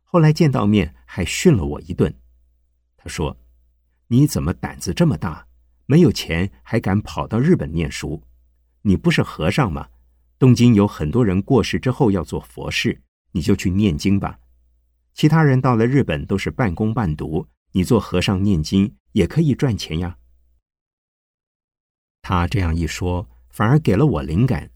[0.06, 2.16] 后来见到面还训了我一顿。
[3.04, 3.36] 他说
[4.08, 5.46] ：“你怎么胆子这么大？
[5.88, 8.24] 没有钱还敢跑到日本念书？
[8.82, 9.90] 你不是和尚吗？
[10.40, 13.02] 东京有很多人过世之后要做佛事，
[13.34, 14.40] 你就去念经吧。
[15.14, 20.16] 其他人到了日本都是半工半读，你做和尚念经也可以赚钱呀。”
[22.24, 24.70] 他这样一说，反而给了我灵感。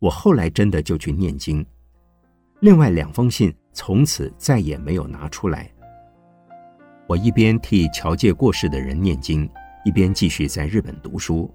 [0.00, 1.64] 我后来真的就去念经。
[2.58, 5.72] 另外两封信从此再也没有拿出来。
[7.10, 9.50] 我一边替侨界过世的人念经，
[9.84, 11.52] 一边继续在日本读书。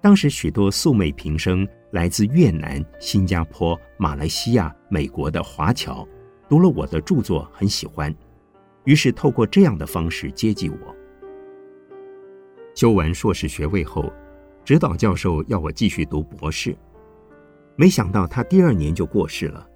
[0.00, 6.08] 当时许多素昧平生、来自越南、新加坡、马来西亚、美国的华侨，
[6.48, 8.14] 读了我的著作很喜欢，
[8.84, 10.96] 于是透过这样的方式接济我。
[12.74, 14.10] 修完硕士学位后，
[14.64, 16.74] 指导教授要我继续读博士，
[17.76, 19.68] 没想到他第二年就过世了。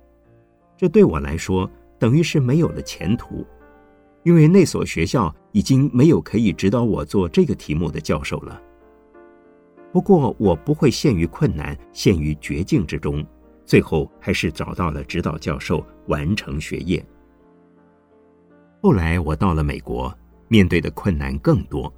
[0.74, 3.46] 这对我来说等于是没有了前途，
[4.26, 8.60] 因为那所学校已经没有可以指导我做这个题目的教授了。
[9.92, 13.24] 不过我不会陷于困难、陷于绝境之中，
[13.64, 17.06] 最后还是找到了指导教授，完成学业。
[18.82, 20.12] 后来我到了美国，
[20.48, 21.90] 面对的困难更多，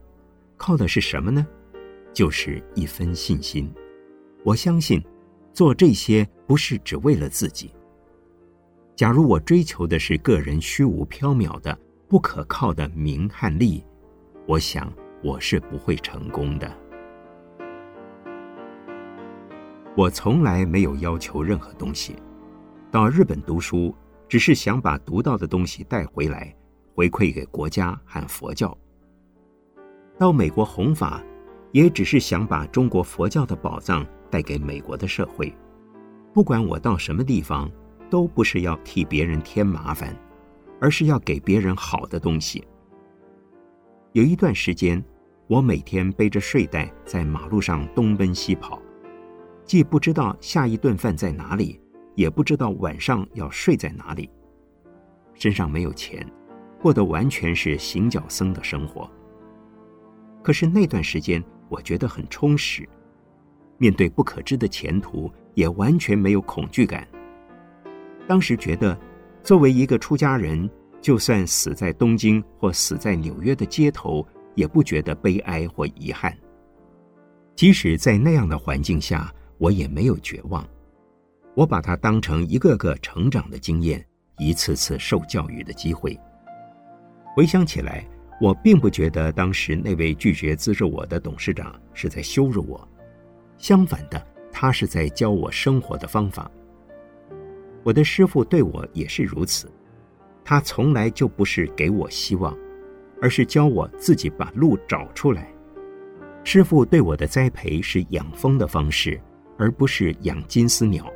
[0.59, 1.47] 靠的是什么呢？
[2.13, 3.73] 就是一分信心。
[4.45, 5.03] 我相信，
[5.55, 7.73] 做这些不是只为了自己。
[8.95, 11.77] 假如我追求的是个人虚无缥缈的、
[12.09, 13.85] 不可靠的名和利，
[14.47, 14.91] 我想
[15.23, 16.73] 我是不会成功的。
[19.95, 22.17] 我从来没有要求任何东西。
[22.91, 23.95] 到日本读书，
[24.27, 26.55] 只是想把读到的东西带回来，
[26.95, 28.75] 回馈给国家和佛教。
[30.19, 31.23] 到美国弘法，
[31.73, 35.55] 也只是想把中国佛教的宝藏带给美国的社会。
[36.33, 37.71] 不管我到什么地方。
[38.11, 40.17] 都不是要替别人添麻烦，
[40.81, 42.65] 而是要给别人好的东西。
[44.13, 45.03] 有一段时间，
[45.47, 48.81] 我每天背着睡袋在马路上东奔西跑，
[49.65, 51.81] 既不知道下一顿饭在哪里，
[52.15, 54.31] 也不知道晚上要睡在哪里。
[55.35, 56.27] 身上没有钱，
[56.81, 59.09] 过得完全是行脚僧的生活。
[60.43, 62.89] 可是那段时间，我觉得很充实，
[63.77, 67.07] 面对不可知的前途，也完全没有恐惧感。
[68.27, 68.99] 当时觉得，
[69.43, 70.69] 作为一个出家人，
[71.01, 76.37] 就算死在东京或死在纽约的街头，也不觉得悲哀或遗憾。
[77.55, 80.67] 即使在那样的环境下，我也没有绝望。
[81.55, 84.05] 我把它当成一个个成长的经验，
[84.39, 86.19] 一次次受教育的机会。
[87.35, 88.07] 回想起来，
[88.41, 92.87] 我并不觉得当时那位拒绝资助我的董事长是在羞辱我，
[93.57, 96.49] 相反的，他是在教我生活的方法。
[97.89, 99.67] 我的师傅对我也是如此，
[100.45, 102.55] 他从来就不是给我希望，
[103.19, 105.51] 而是教我自己把路找出来。
[106.45, 109.19] 师傅对我的栽培是养蜂的方式，
[109.57, 111.11] 而不是养金丝鸟。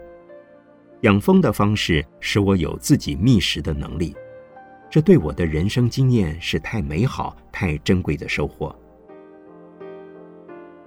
[1.03, 4.17] 养蜂的方式使我有自己觅食的能力，
[4.89, 8.75] 这对我的人生经验是太美好、太珍贵的收获。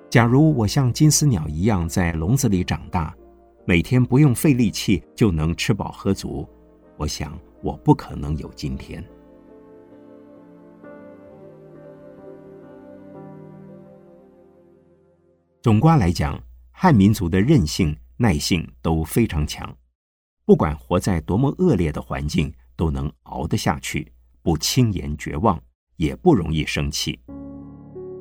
[0.10, 3.16] 假如我像金丝鸟一样在笼子里长大，
[3.68, 6.48] 每天不用费力气就能吃饱喝足，
[6.98, 9.04] 我想我不可能有今天。
[15.64, 16.40] 总观来讲，
[16.70, 19.76] 汉民族的韧性、耐性都非常强，
[20.46, 24.14] 不管活在多么恶劣的环境，都能熬得下去，
[24.44, 25.60] 不轻言绝望，
[25.96, 27.20] 也不容易生气。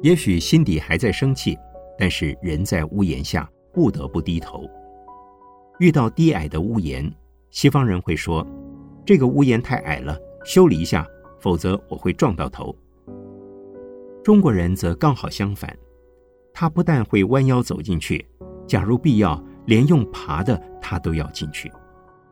[0.03, 1.55] 也许心底还在生气，
[1.99, 4.67] 但是人在屋檐下，不得不低头。
[5.79, 7.13] 遇到低矮的屋檐，
[7.51, 8.47] 西方人会说
[9.05, 11.07] ：“这个屋檐太矮了，修理一下，
[11.41, 12.75] 否则我会撞到头。”
[14.23, 15.77] 中国人则刚好相反。
[16.57, 18.25] 他不但会弯腰走进去，
[18.65, 21.69] 假如必要，连用爬的他都要进去；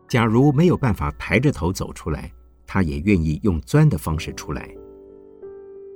[0.06, 2.30] 假如没有办法抬着头走出来，
[2.64, 4.68] 他也愿意用钻的方式出来。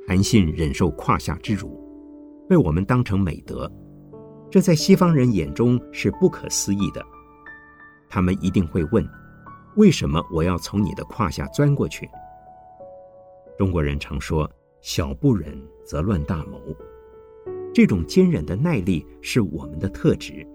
[0.09, 1.81] 韩信忍受胯下之辱，
[2.49, 3.71] 被我们当成美德，
[4.51, 7.07] 这在西方人眼中是不可思议的。
[8.09, 9.07] 他们一定会问：
[9.77, 12.09] 为什么我要从你的胯下钻过去？
[13.59, 14.51] 中国人常说
[14.83, 16.61] ：“小不忍则乱大谋。”
[17.75, 20.47] 这种坚忍的耐力是我们的特质，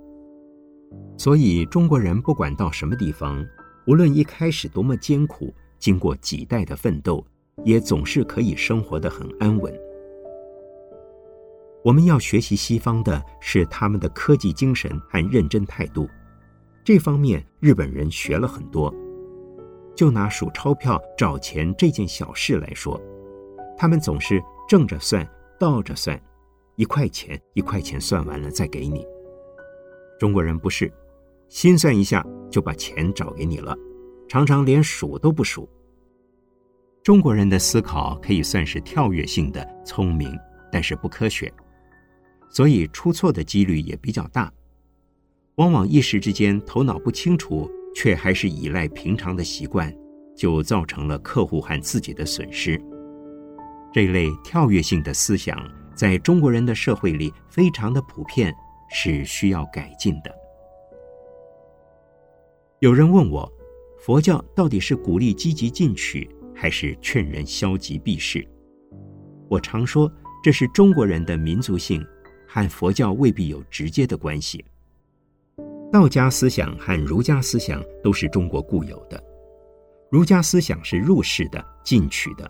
[1.17, 3.45] 所以中国人不管到什么地方，
[3.85, 7.23] 无论一开始多么艰苦，经过几代的奋斗，
[7.63, 9.71] 也总是可以生活的很安稳。
[11.83, 16.07] 我们要学习西方的是他们的科技精神和认真态度，
[16.83, 18.93] 这方面日本人学了很多。
[19.95, 22.99] 就拿数钞票找钱这件小事来说，
[23.77, 25.27] 他们总是正着算，
[25.59, 26.19] 倒着算。
[26.77, 29.05] 一块钱一块钱算完了再给你。
[30.17, 30.91] 中国人不是，
[31.49, 33.77] 心算一下就把钱找给你了，
[34.27, 35.69] 常常连数都不数。
[37.03, 40.35] 中国人的思考可以算是跳跃性的聪明，
[40.71, 41.51] 但是不科学，
[42.49, 44.51] 所以出错的几率也比较大。
[45.55, 49.93] 往往一时之间头脑不清楚，却还是依赖平常的习惯，
[50.35, 52.81] 就造成了客户和自己的损失。
[53.93, 55.57] 这类跳跃性的思想。
[55.93, 58.51] 在中国人的社会里，非常的普遍，
[58.89, 60.33] 是需要改进的。
[62.79, 63.51] 有人问我，
[63.99, 68.47] 佛教到底是鼓励积极进取，还是劝人消极避世？
[69.47, 72.03] 我常说，这是中国人的民族性，
[72.47, 74.65] 和佛教未必有直接的关系。
[75.91, 79.21] 道家思想和儒家思想都是中国固有的，
[80.09, 82.49] 儒家思想是入世的、进取的。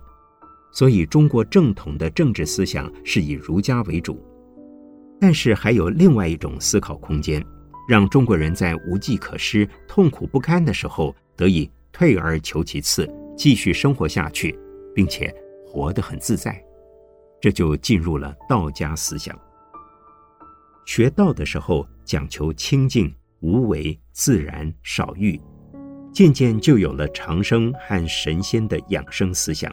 [0.71, 4.23] 所以，中国正统的政治思想是以儒家为主，
[5.19, 7.43] 但是还有另外一种思考空间，
[7.89, 14.57] 让中国人在无计可施、痛苦不堪的时候得以退而求其次，继续生活下去，
[14.93, 15.33] 并且
[15.65, 16.63] 活得很自在。
[17.41, 19.37] 这就进入了道家思想。
[20.85, 25.39] 学道的时候讲求清净、无为、自然、少欲，
[26.13, 29.71] 渐渐就有了长生和神仙的养生思想。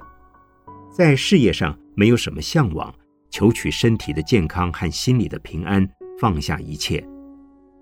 [0.90, 2.94] 在事业上没有什么向往，
[3.30, 5.88] 求取身体的健康和心理的平安，
[6.18, 7.06] 放下一切，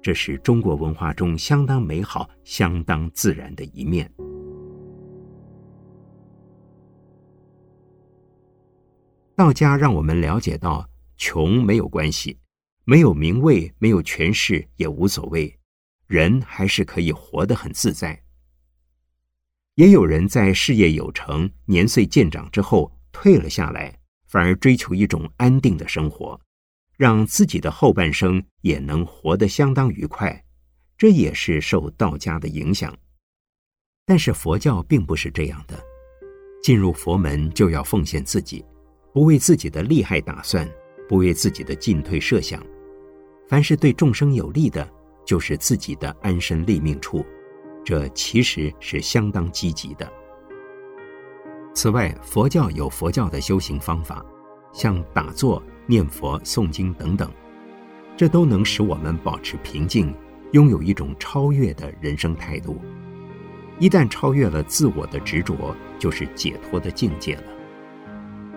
[0.02, 4.10] 这是中国文化中相当美好、相当自然的一面。
[9.36, 12.38] 道家让我们了解到，穷没有关系，
[12.84, 15.54] 没有名位、没有权势也无所谓，
[16.06, 18.22] 人还是可以活得很自在。
[19.74, 22.92] 也有人在事业有成、年岁渐长之后。
[23.18, 26.38] 退了下来，反而追求一种安定的生活，
[26.98, 30.44] 让自己的后半生也能活得相当愉快，
[30.98, 32.94] 这也是受道家的影响。
[34.04, 35.82] 但是佛教并不是这样的，
[36.62, 38.62] 进入佛门就要奉献自己，
[39.14, 40.70] 不为自己的利害打算，
[41.08, 42.62] 不为自己的进退设想，
[43.48, 44.86] 凡是对众生有利的，
[45.26, 47.26] 就是自己的安身立命处，
[47.84, 50.10] 这其实是相当积极的。
[51.74, 54.24] 此外，佛教有佛教的修行方法，
[54.72, 57.30] 像打坐、念佛、诵经等等，
[58.16, 60.14] 这都能使我们保持平静，
[60.52, 62.80] 拥有一种超越的人生态度。
[63.78, 67.44] 一旦超越了自我的执着，就是解脱的境界了。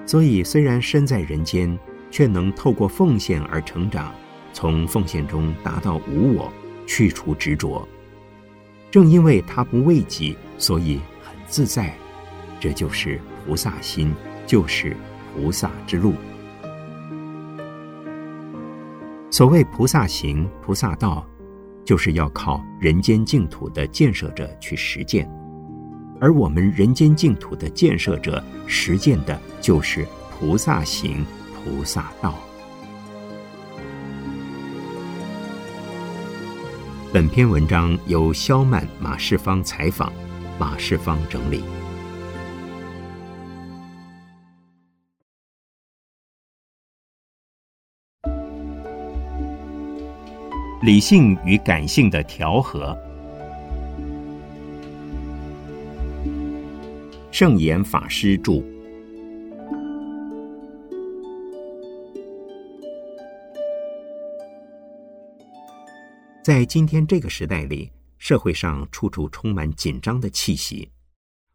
[0.06, 1.78] 所以，虽然身在人间，
[2.10, 4.16] 却能透过奉献而成长，
[4.54, 6.52] 从奉献中达到无我，
[6.90, 7.88] 去除执着。
[8.90, 11.94] 正因为他不为己，所以很自在。
[12.60, 14.12] 这就是菩萨心，
[14.48, 14.98] 就是
[15.36, 16.16] 菩萨之路。
[19.30, 21.24] 所谓菩萨行、菩萨道，
[21.86, 25.30] 就是要靠人间净土的建设者去实践。
[26.20, 31.24] 而我们人间净土的建设者，实践的就是菩萨行、
[31.54, 32.40] 菩萨道。
[37.12, 40.14] 本篇文章由肖曼、马世芳采访，
[40.60, 41.64] 马世芳整理。
[50.84, 52.96] 理性与感性的调和。
[57.32, 58.64] 圣严法师著。
[66.42, 70.90] 在今天这个时代里，社会上处处充满紧张的气息，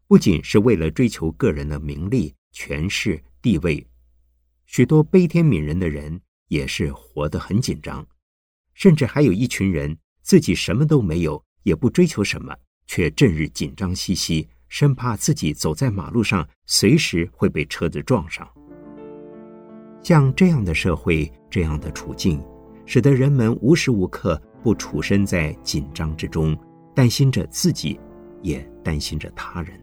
[0.07, 3.85] 不仅是为了追求个人的名利、权势、地位，
[4.67, 8.05] 许多悲天悯人的人也是活得很紧张，
[8.75, 12.55] 甚至还有一群人自己什么都没有，也不追求什么，
[12.85, 14.47] 却整日紧张兮兮。
[14.67, 18.47] 生怕自己走在马路上，随时会被车子撞上。
[20.03, 22.43] 像这样的社会，这样的处境，
[22.85, 26.57] 使得人们无时无刻不处身在紧张之中，
[26.95, 27.99] 担心着自己，
[28.41, 29.79] 也担心着他人。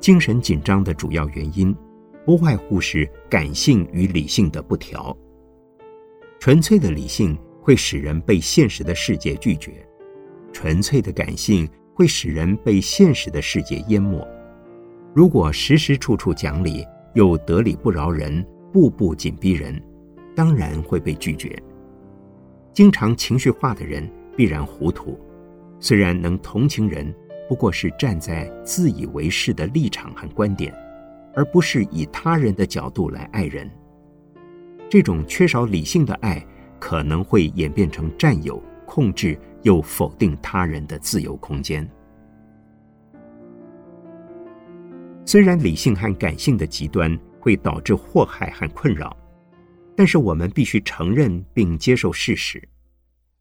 [0.00, 1.76] 精神紧张的主要原因，
[2.24, 5.14] 不外乎是感性与理性的不调。
[6.40, 9.86] 纯粹的理性会使人被现实的世界拒绝，
[10.50, 11.68] 纯粹的感性。
[11.96, 14.26] 会使人被现实的世界淹没。
[15.14, 16.84] 如果时时处处讲理，
[17.14, 19.80] 又得理不饶人，步步紧逼人，
[20.34, 21.56] 当然会被拒绝。
[22.74, 24.06] 经常情绪化的人
[24.36, 25.18] 必然糊涂，
[25.80, 27.14] 虽然能同情人，
[27.48, 30.74] 不过是站在自以为是的立场和观点，
[31.34, 33.70] 而不是以他人的角度来爱人。
[34.90, 36.44] 这种缺少理性的爱，
[36.78, 39.38] 可能会演变成占有、控制。
[39.64, 41.88] 又否定他人的自由空间。
[45.24, 49.16] 虽然理性和感性的极端会导致祸害和困扰，
[49.96, 52.62] 但是我们必须承认并接受事实，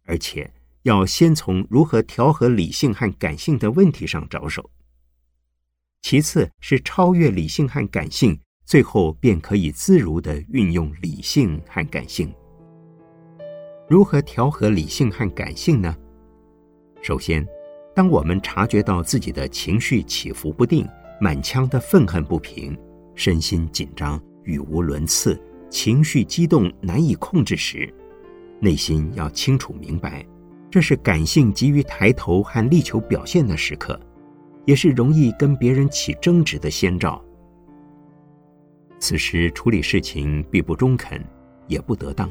[0.05, 0.51] 而且
[0.83, 4.69] 要先从如何调和理性和感性的问题上着手。
[6.01, 12.33] 其次是超越理性和感性，最后便可以自如的运用理性和感性。
[13.89, 15.95] 如何调和理性和感性呢？
[17.01, 17.45] 首先，
[17.95, 20.87] 当我们察觉到自己的情绪起伏不定、
[21.19, 22.77] 满腔的愤恨不平、
[23.15, 25.41] 身心紧张、语无伦次、
[25.73, 27.91] 情绪激动难以控制时，
[28.59, 30.23] 内心要清楚明白，
[30.69, 33.99] 这是感性急于抬头和力求表现的时刻，
[34.65, 37.19] 也是容易跟别人起争执的先兆。
[38.99, 41.19] 此时处理事情必不中肯，
[41.65, 42.29] 也不得当，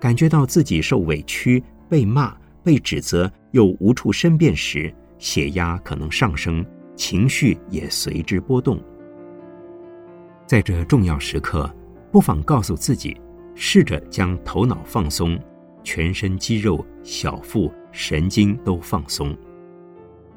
[0.00, 2.36] 感觉到自己受委屈、被骂。
[2.64, 6.64] 被指责又无处申辩时，血压可能上升，
[6.94, 8.80] 情绪也随之波动。
[10.46, 11.68] 在这重要时刻，
[12.12, 13.20] 不妨告诉自己，
[13.54, 15.36] 试着将头脑放松，
[15.82, 19.34] 全身肌肉、小腹、神经都放松。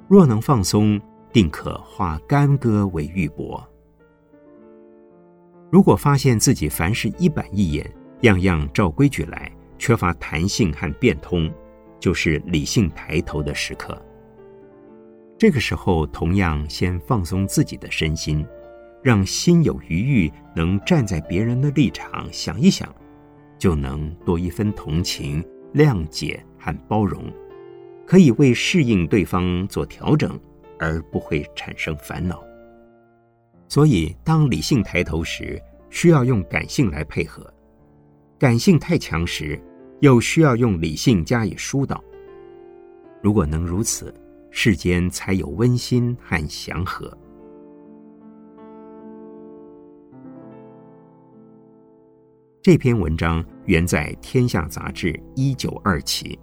[0.07, 0.99] 若能放松，
[1.33, 3.61] 定可化干戈为玉帛。
[5.69, 11.51] 如果发现自己凡事一板一眼，样样照规矩来，缺乏弹性和变通。
[11.97, 13.99] 就是理性抬头的时刻。
[15.39, 18.45] 这个时候，同样先放松自己的身心，
[19.05, 22.91] 让心有余裕，能站在别人的立场想一想，
[23.55, 25.45] 就能多一分同情、
[25.75, 27.31] 谅解和包容，
[28.07, 30.39] 可以为适应对方做调整，
[30.79, 32.43] 而不会产生烦恼。
[33.67, 37.43] 所以，当理性抬头时，需要用感性来配合；
[38.39, 39.61] 感性太强时，
[39.99, 42.03] 又需要用理性加以疏导。
[43.21, 44.11] 如果能如此，
[44.49, 47.15] 世间才有温馨和祥和。
[52.65, 56.39] 这篇文章原在《天下》杂志一九二期。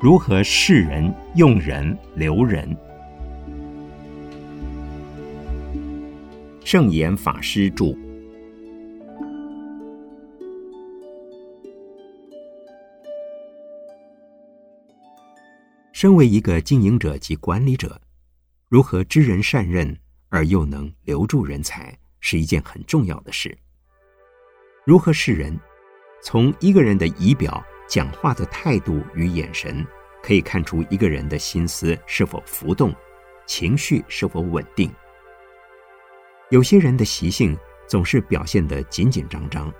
[0.00, 2.76] 如何示人、用人、留人？
[6.64, 8.07] 圣严法师著。
[15.98, 18.00] 身为一个经营者及管理者，
[18.68, 23.58] 如何知人善任而又能留住人才，是一件很重要的事。
[24.86, 25.58] 如何视人？
[26.22, 27.60] 从一个人的仪表。
[27.88, 29.84] 讲话的态度与眼神，
[30.22, 32.94] 可以看出一个人的心思是否浮动，
[33.44, 34.88] 情绪是否稳定。
[36.50, 39.72] 有些人的习性总是表现得紧紧张张，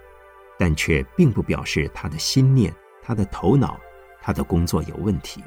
[0.59, 3.79] 但却并不表示他的心念、他的头脑、
[4.21, 5.41] 他的工作有问题。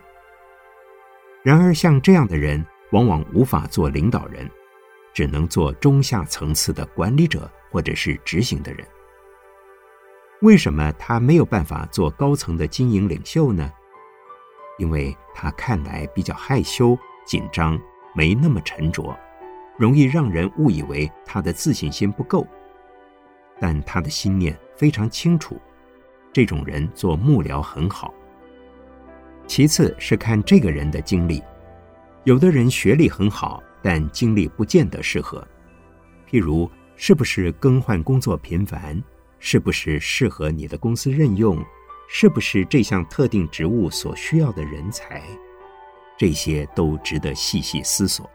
[1.44, 4.50] 然而，像这样的人往往无法做领导人，
[5.14, 8.86] 只能做中下层次的管理者或者是执行的人。
[10.42, 13.72] 为什么他没有办法做高层的经营领袖呢？
[14.78, 17.80] 因为他看来比较害羞、紧张，
[18.16, 19.16] 没那么沉着，
[19.78, 22.46] 容易让人误以为他的自信心不够。
[23.60, 25.60] 但他的心念非常清楚，
[26.34, 28.12] 这种人做幕僚很好。
[29.52, 31.43] 其次是看这个人的经历，
[32.24, 35.45] 有的人学历很好，但经历不见得适合。
[36.26, 39.04] 譬如，是不是更换工作频繁？
[39.39, 41.62] 是不是适合你的公司任用？
[42.08, 45.22] 是不是这项特定职务所需要的人才？
[46.18, 48.32] 这些都值得细细思索。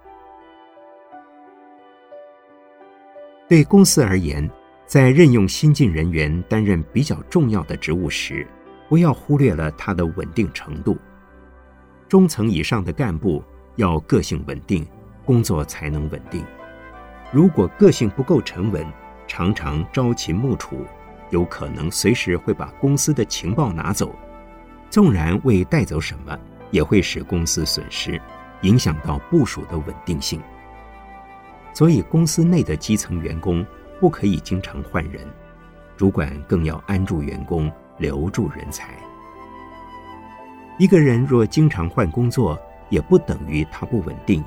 [3.48, 4.46] 对公司而言，
[4.84, 8.46] 在任用新进人员担任比较重要的职务时，
[8.86, 10.94] 不要忽略了他的稳定程度。
[12.09, 13.42] 中层以上的干部
[13.76, 14.86] 要个性稳定，
[15.24, 16.44] 工作才能稳定。
[17.32, 18.86] 如果个性不够沉稳，
[19.26, 20.84] 常常朝秦暮楚。
[21.30, 24.14] 有可能随时会把公司的情报拿走，
[24.88, 26.38] 纵然未带走什么，
[26.70, 28.22] 也会使公司损失，
[28.61, 30.40] 影响到部署的稳定性。
[31.74, 33.66] 所以，公司内的基层员工
[33.98, 35.20] 不可以经常换人，
[35.96, 38.90] 主管更要安住员工，留住人才。
[40.78, 42.58] 一个人若经常换工作，
[42.88, 44.44] 也不等于他不稳定，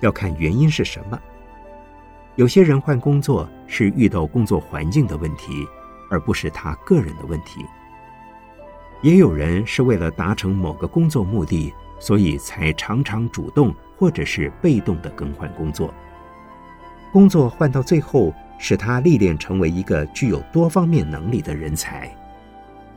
[0.00, 1.18] 要看原因是什么。
[2.36, 5.66] 有些人换工作是遇到工作环境的问题。
[6.10, 7.64] 而不是他个人的问题。
[9.00, 15.94] 也有人是为了达成某个工作目的，所以才常常主动或者是被动的更换工作。
[17.12, 22.12] 工作换到最后，使他历练成为一个具有多方面能力的人才。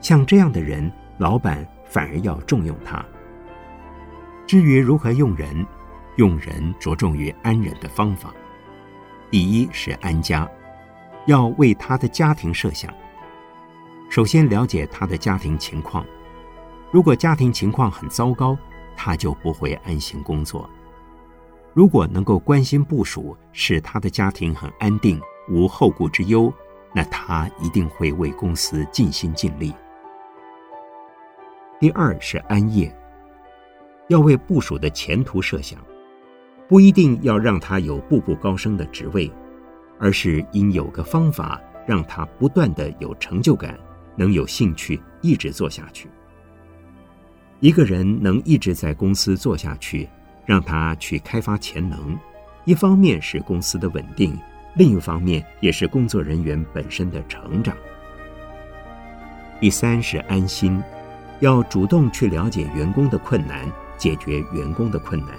[0.01, 1.63] 像这样的人，老板
[1.94, 3.06] 反而要重用他。
[4.48, 5.64] 至于如何用人，
[6.16, 8.34] 用人着重于安人的方法。
[9.30, 10.50] 第一是安家，
[11.28, 12.91] 要为他的家庭设想。
[14.10, 16.04] 首先了解他的家庭情况，
[16.91, 18.58] 如果家庭情况很糟糕，
[18.96, 20.68] 他就不会安心工作；
[21.74, 26.52] 如果能够关心部署，使他的家庭很安定，无后顾之忧，
[26.91, 29.74] 那他一定会为公司尽心尽力。
[31.84, 32.89] 第二是安业，
[34.07, 35.77] 要为部署的前途设想，
[36.65, 39.29] 不一定要让他有步步高升的职位，
[39.99, 43.77] 而是应有个方法让他不断的有成就感。
[44.15, 46.07] 能有兴趣一直做下去。
[47.59, 50.07] 一个人能一直在公司做下去，
[50.45, 52.17] 让他去开发潜能，
[52.63, 54.39] 一方面是公司的稳定，
[54.75, 57.75] 另一方面也是工作人员本身的成长。
[59.59, 60.81] 第三是安心，
[61.44, 65.32] 要主动去了解员工的困难，解决员工的困难，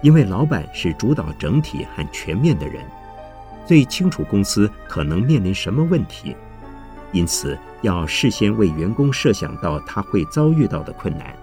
[0.00, 2.86] 因为老板是主导整体和全面的人，
[3.66, 6.36] 最清楚公司可能面临什么问题。
[7.10, 11.34] 因此，要事先为员工设想到他会遭遇到的困难，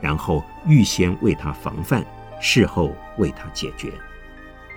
[0.00, 2.06] 然后预先为他防范，
[2.40, 3.92] 事后为他解决。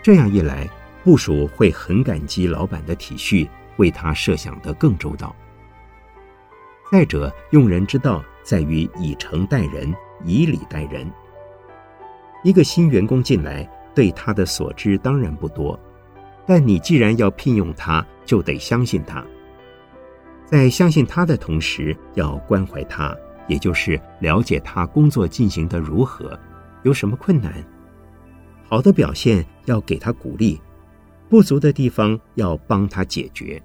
[0.02, 0.68] 这样一来，
[1.04, 5.36] 部属会很感激老板的体恤，为他设想得更周到。
[6.94, 9.92] 再者，用人之道在于以诚待人，
[10.24, 11.12] 以礼待人。
[12.44, 15.80] 一个新员工进来，对他的所知当然不多，
[16.46, 19.26] 但你既然要聘用他，就得相信他。
[20.46, 23.18] 在相信他的同时，要关怀他，
[23.48, 26.40] 也就是了解他工作进行的如何，
[26.84, 27.52] 有什么困难，
[28.70, 30.62] 好的表现要给他鼓励，
[31.28, 33.60] 不足的地方要帮他解决，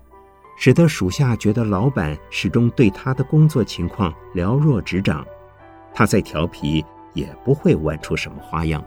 [0.59, 5.25] 使得属下觉得老板始终对他的工作情况了若指掌，
[5.95, 6.85] 他再调皮
[7.15, 8.85] 也不会玩出什么花样。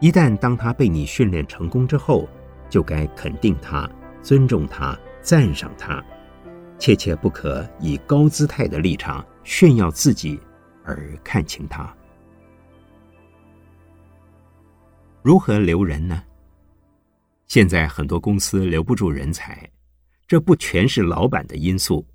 [0.00, 2.26] 一旦当他被你训练成功之后，
[2.70, 3.88] 就该肯定他、
[4.22, 6.02] 尊重他、赞赏他。
[6.78, 10.40] 切切不可以高姿态的立场炫耀自己，
[10.82, 11.94] 而看轻他。
[15.20, 16.22] 如何留人呢？
[17.46, 19.68] 现在很多公司留不住人才，
[20.30, 22.06] 这不全是老板的因素，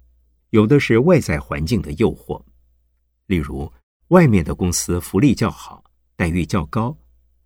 [0.51, 2.41] 有的是外在环境的诱惑。
[3.25, 3.69] 例如，
[4.07, 5.83] 外面的公司福利较好，
[6.15, 6.97] 待遇较高，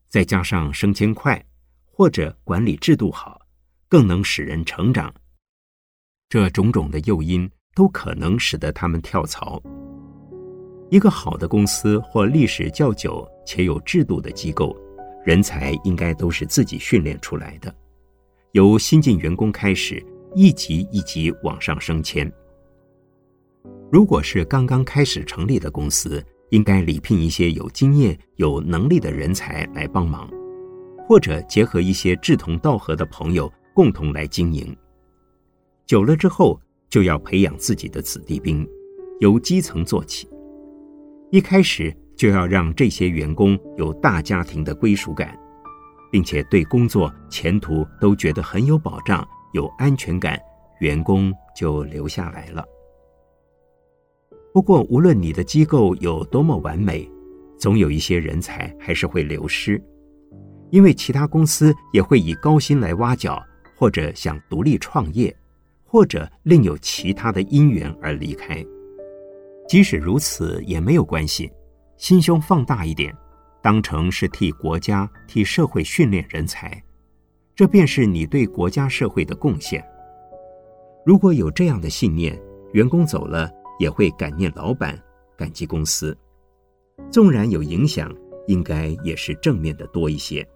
[0.09, 1.43] 再加上升迁快，
[1.87, 3.41] 或者管理制度好，
[3.87, 5.11] 更能使人成长。
[6.29, 9.59] 这种种的诱因都可能使得他们跳槽。
[10.91, 14.77] 一个好的公司或历史较久且有制度的机构，
[15.25, 17.75] 人才应该都是自己训练出来的，
[18.51, 20.05] 由新进员工开始，
[20.35, 22.31] 一级一级往上升迁。
[23.91, 30.29] 如果是刚刚开始成立的公司，应该礼聘一些有经验、有能力的人才来帮忙，
[31.07, 34.75] 或者结合一些志同道合的朋友共同来经营。
[35.85, 36.59] 久了之后，
[36.89, 38.67] 就要培养自己的子弟兵，
[39.19, 40.29] 由基层做起。
[41.31, 45.37] 一开始就要让这些员工有大家庭的归属感，
[46.11, 50.39] 并且对工作前途都觉得很有保障、有安全感，
[50.79, 52.65] 员工就留下来了。
[54.53, 57.09] 不过，无论你的机构有多么完美，
[57.57, 59.81] 总有一些人才还是会流失，
[60.71, 63.41] 因为其他公司也会以高薪来挖角，
[63.77, 65.33] 或者想独立创业，
[65.85, 68.65] 或者另有其他的因缘而离开。
[69.67, 71.51] 即使如此，也没有关系，
[71.97, 73.15] 心胸放大一点，
[73.61, 76.81] 当成是替国家、替社会训练人才，
[77.59, 79.85] 这便是你对国家社会的贡献。
[81.05, 82.41] 如果有这样的信念，
[82.71, 83.51] 员工走了。
[83.79, 84.97] 也会感念老板，
[85.37, 86.17] 感激公司。
[87.11, 88.13] 纵然有影响，
[88.47, 90.47] 应该也是正面的多一些。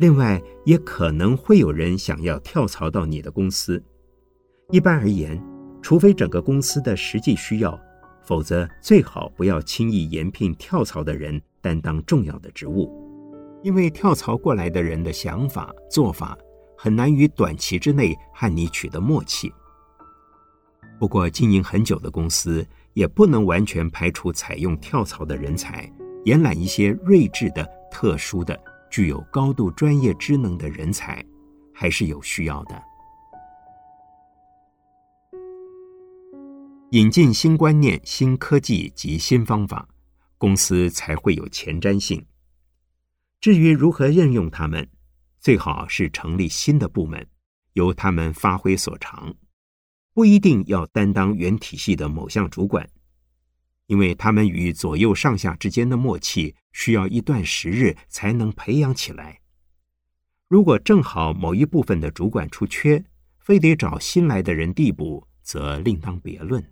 [0.00, 3.80] 另外，也可能会有人想要跳槽到你的公司。
[4.70, 5.40] 一般而言，
[5.80, 7.78] 除非整个公司的实际需要，
[8.20, 12.90] 否则最好不要轻易延聘跳槽的人担当重要的职务，
[13.62, 16.36] 因为跳槽过来的人的想法做法
[16.76, 19.52] 很难于短期之内和你取得默契。
[20.98, 25.90] 不过，经营很久的公司也不能完全排除采用跳槽的人才，
[26.24, 28.58] 延揽一些睿智的、特殊的、
[28.90, 31.24] 具有高度专业知能的人才，
[31.72, 32.82] 还是有需要的。
[36.90, 39.88] 引进新观念、新科技及新方法，
[40.36, 42.22] 公司才会有前瞻性。
[43.40, 44.86] 至于如何任用他们，
[45.38, 47.26] 最好是成立新的部门，
[47.72, 49.34] 由他们发挥所长。
[50.12, 52.86] 不一定要担当原体系的某项主管，
[53.86, 59.40] 因为他们与左右上下之间的默契需要一段时日才能培养起来。
[60.48, 63.02] 如果正好某一部分的主管出缺，
[63.38, 66.62] 非得找新来的人递补，则另当别论。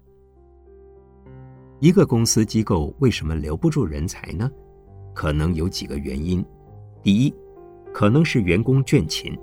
[1.81, 4.51] 一个公司机构为什么留不住人才呢？
[5.15, 6.45] 可能有几个原因。
[7.03, 7.35] 第一，
[7.93, 9.37] 可能是员工倦勤，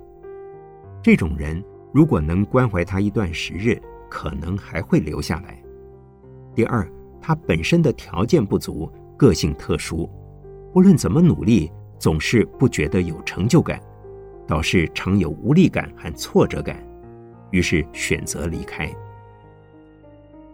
[1.01, 1.63] 这种人。
[1.93, 5.57] 如果能关怀他一段时日，可能还会留下来。
[6.53, 6.85] 第二，
[7.21, 10.09] 他本身的条件不足，个性特殊，
[10.73, 13.81] 不论怎么努力，总是不觉得有成就感，
[14.45, 16.85] 导致常有无力感和挫折感，
[17.51, 18.93] 于是选择离开。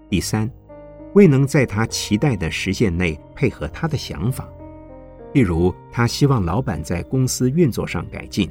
[0.07, 0.47] 第三，
[1.15, 4.47] 未能在他期待的时限内配合他的想法，
[5.33, 8.49] 例如他希望老板在公司运作上改进，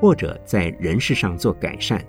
[0.00, 2.04] 或者在人事上做改善。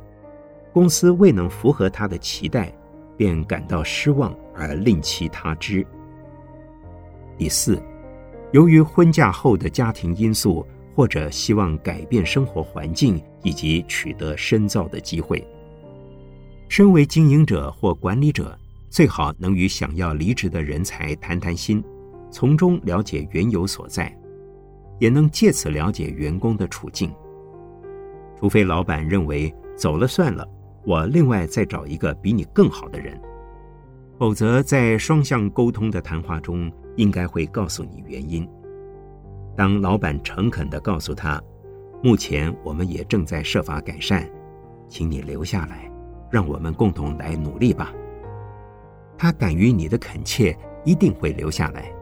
[0.72, 2.72] 公司未能符合他的期待，
[3.16, 5.86] 便感到失望而另其他之。
[7.38, 7.82] 第四，
[8.52, 15.46] 由于婚嫁后的家庭因素，或者希望改变生活环境以及取得深造的机会，
[16.68, 18.58] 身为经营者或管理者，
[18.90, 21.84] 最好能与想要离职的人才谈谈心，
[22.36, 24.14] 从中了解缘由所在，
[25.00, 27.10] 也能借此了解员工的处境。
[28.38, 30.46] 除非老板认为走了算了。
[30.84, 33.18] 我另外再找一个比你更好的人，
[34.20, 38.46] 否则在双向沟通的谈话中，应该会告诉你原因。
[39.56, 41.42] 当老板诚恳地告诉他，
[42.04, 44.30] 目前我们也正在设法改善，
[44.90, 45.90] 请你留下来，
[46.30, 47.94] 让我们共同来努力吧。
[49.18, 51.95] 他敢于你的恳切，一定会留下来。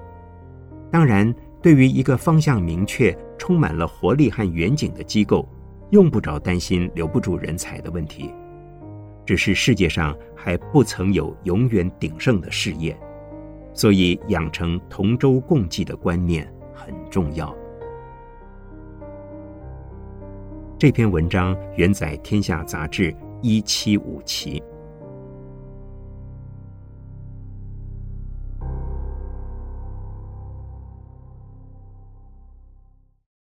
[0.93, 5.49] 当然，对于一个方向明确、充满了活力和远景的机构，
[5.89, 8.31] 用不着担心留不住人才的问题。
[9.25, 12.95] 只是世界上还不曾有永远鼎盛的事业，
[13.73, 17.51] 所以养成同舟共济的观念很重要。
[20.77, 24.61] 这篇文章原载《天下》杂志一七五期。